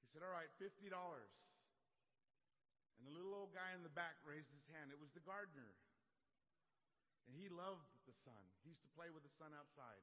He 0.04 0.12
said, 0.12 0.20
all 0.20 0.34
right, 0.34 0.52
$50. 0.60 0.92
And 0.92 3.08
the 3.08 3.12
little 3.12 3.32
old 3.32 3.56
guy 3.56 3.72
in 3.72 3.80
the 3.80 3.92
back 3.92 4.20
raised 4.24 4.52
his 4.52 4.64
hand. 4.76 4.92
It 4.92 5.00
was 5.00 5.08
the 5.16 5.24
gardener. 5.24 5.72
And 7.26 7.34
he 7.34 7.50
loved 7.50 7.90
the 8.06 8.14
son. 8.22 8.38
He 8.62 8.70
used 8.70 8.82
to 8.86 8.92
play 8.94 9.10
with 9.10 9.26
the 9.26 9.34
son 9.38 9.50
outside. 9.54 10.02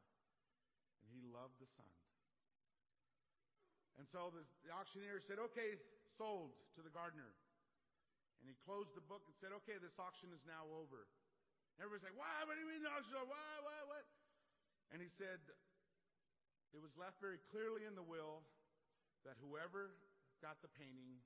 And 1.03 1.07
he 1.11 1.23
loved 1.23 1.55
the 1.59 1.69
son. 1.79 1.91
And 3.99 4.05
so 4.09 4.33
the, 4.33 4.43
the 4.65 4.71
auctioneer 4.73 5.21
said, 5.23 5.39
okay, 5.51 5.77
sold 6.17 6.55
to 6.75 6.81
the 6.81 6.91
gardener. 6.91 7.31
And 8.41 8.51
he 8.51 8.57
closed 8.67 8.91
the 8.97 9.05
book 9.05 9.23
and 9.29 9.35
said, 9.39 9.55
okay, 9.63 9.79
this 9.79 9.95
auction 9.95 10.33
is 10.35 10.43
now 10.43 10.67
over. 10.75 11.07
And 11.75 11.85
everybody's 11.85 12.11
like, 12.11 12.19
why? 12.19 12.43
What 12.43 12.57
do 12.57 12.61
you 12.61 12.69
mean 12.69 12.83
the 12.83 12.91
auction? 12.91 13.15
Why? 13.15 13.51
Why? 13.63 13.79
What? 13.87 14.05
And 14.91 14.99
he 14.99 15.07
said, 15.07 15.39
it 16.73 16.81
was 16.81 16.91
left 16.97 17.21
very 17.21 17.39
clearly 17.53 17.85
in 17.85 17.93
the 17.95 18.03
will 18.03 18.43
that 19.23 19.39
whoever 19.39 19.95
got 20.43 20.59
the 20.59 20.69
painting, 20.75 21.21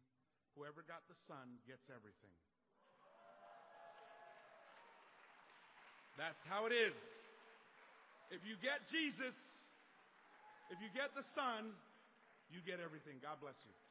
whoever 0.53 0.85
got 0.85 1.07
the 1.09 1.17
son, 1.25 1.57
gets 1.65 1.89
everything. 1.89 2.35
That's 6.17 6.43
how 6.49 6.65
it 6.65 6.73
is. 6.73 6.97
If 8.33 8.41
you 8.43 8.57
get 8.59 8.83
Jesus, 8.91 9.37
if 10.73 10.81
you 10.81 10.89
get 10.91 11.13
the 11.15 11.23
Son, 11.37 11.71
you 12.51 12.59
get 12.65 12.81
everything. 12.83 13.21
God 13.21 13.39
bless 13.39 13.55
you. 13.63 13.86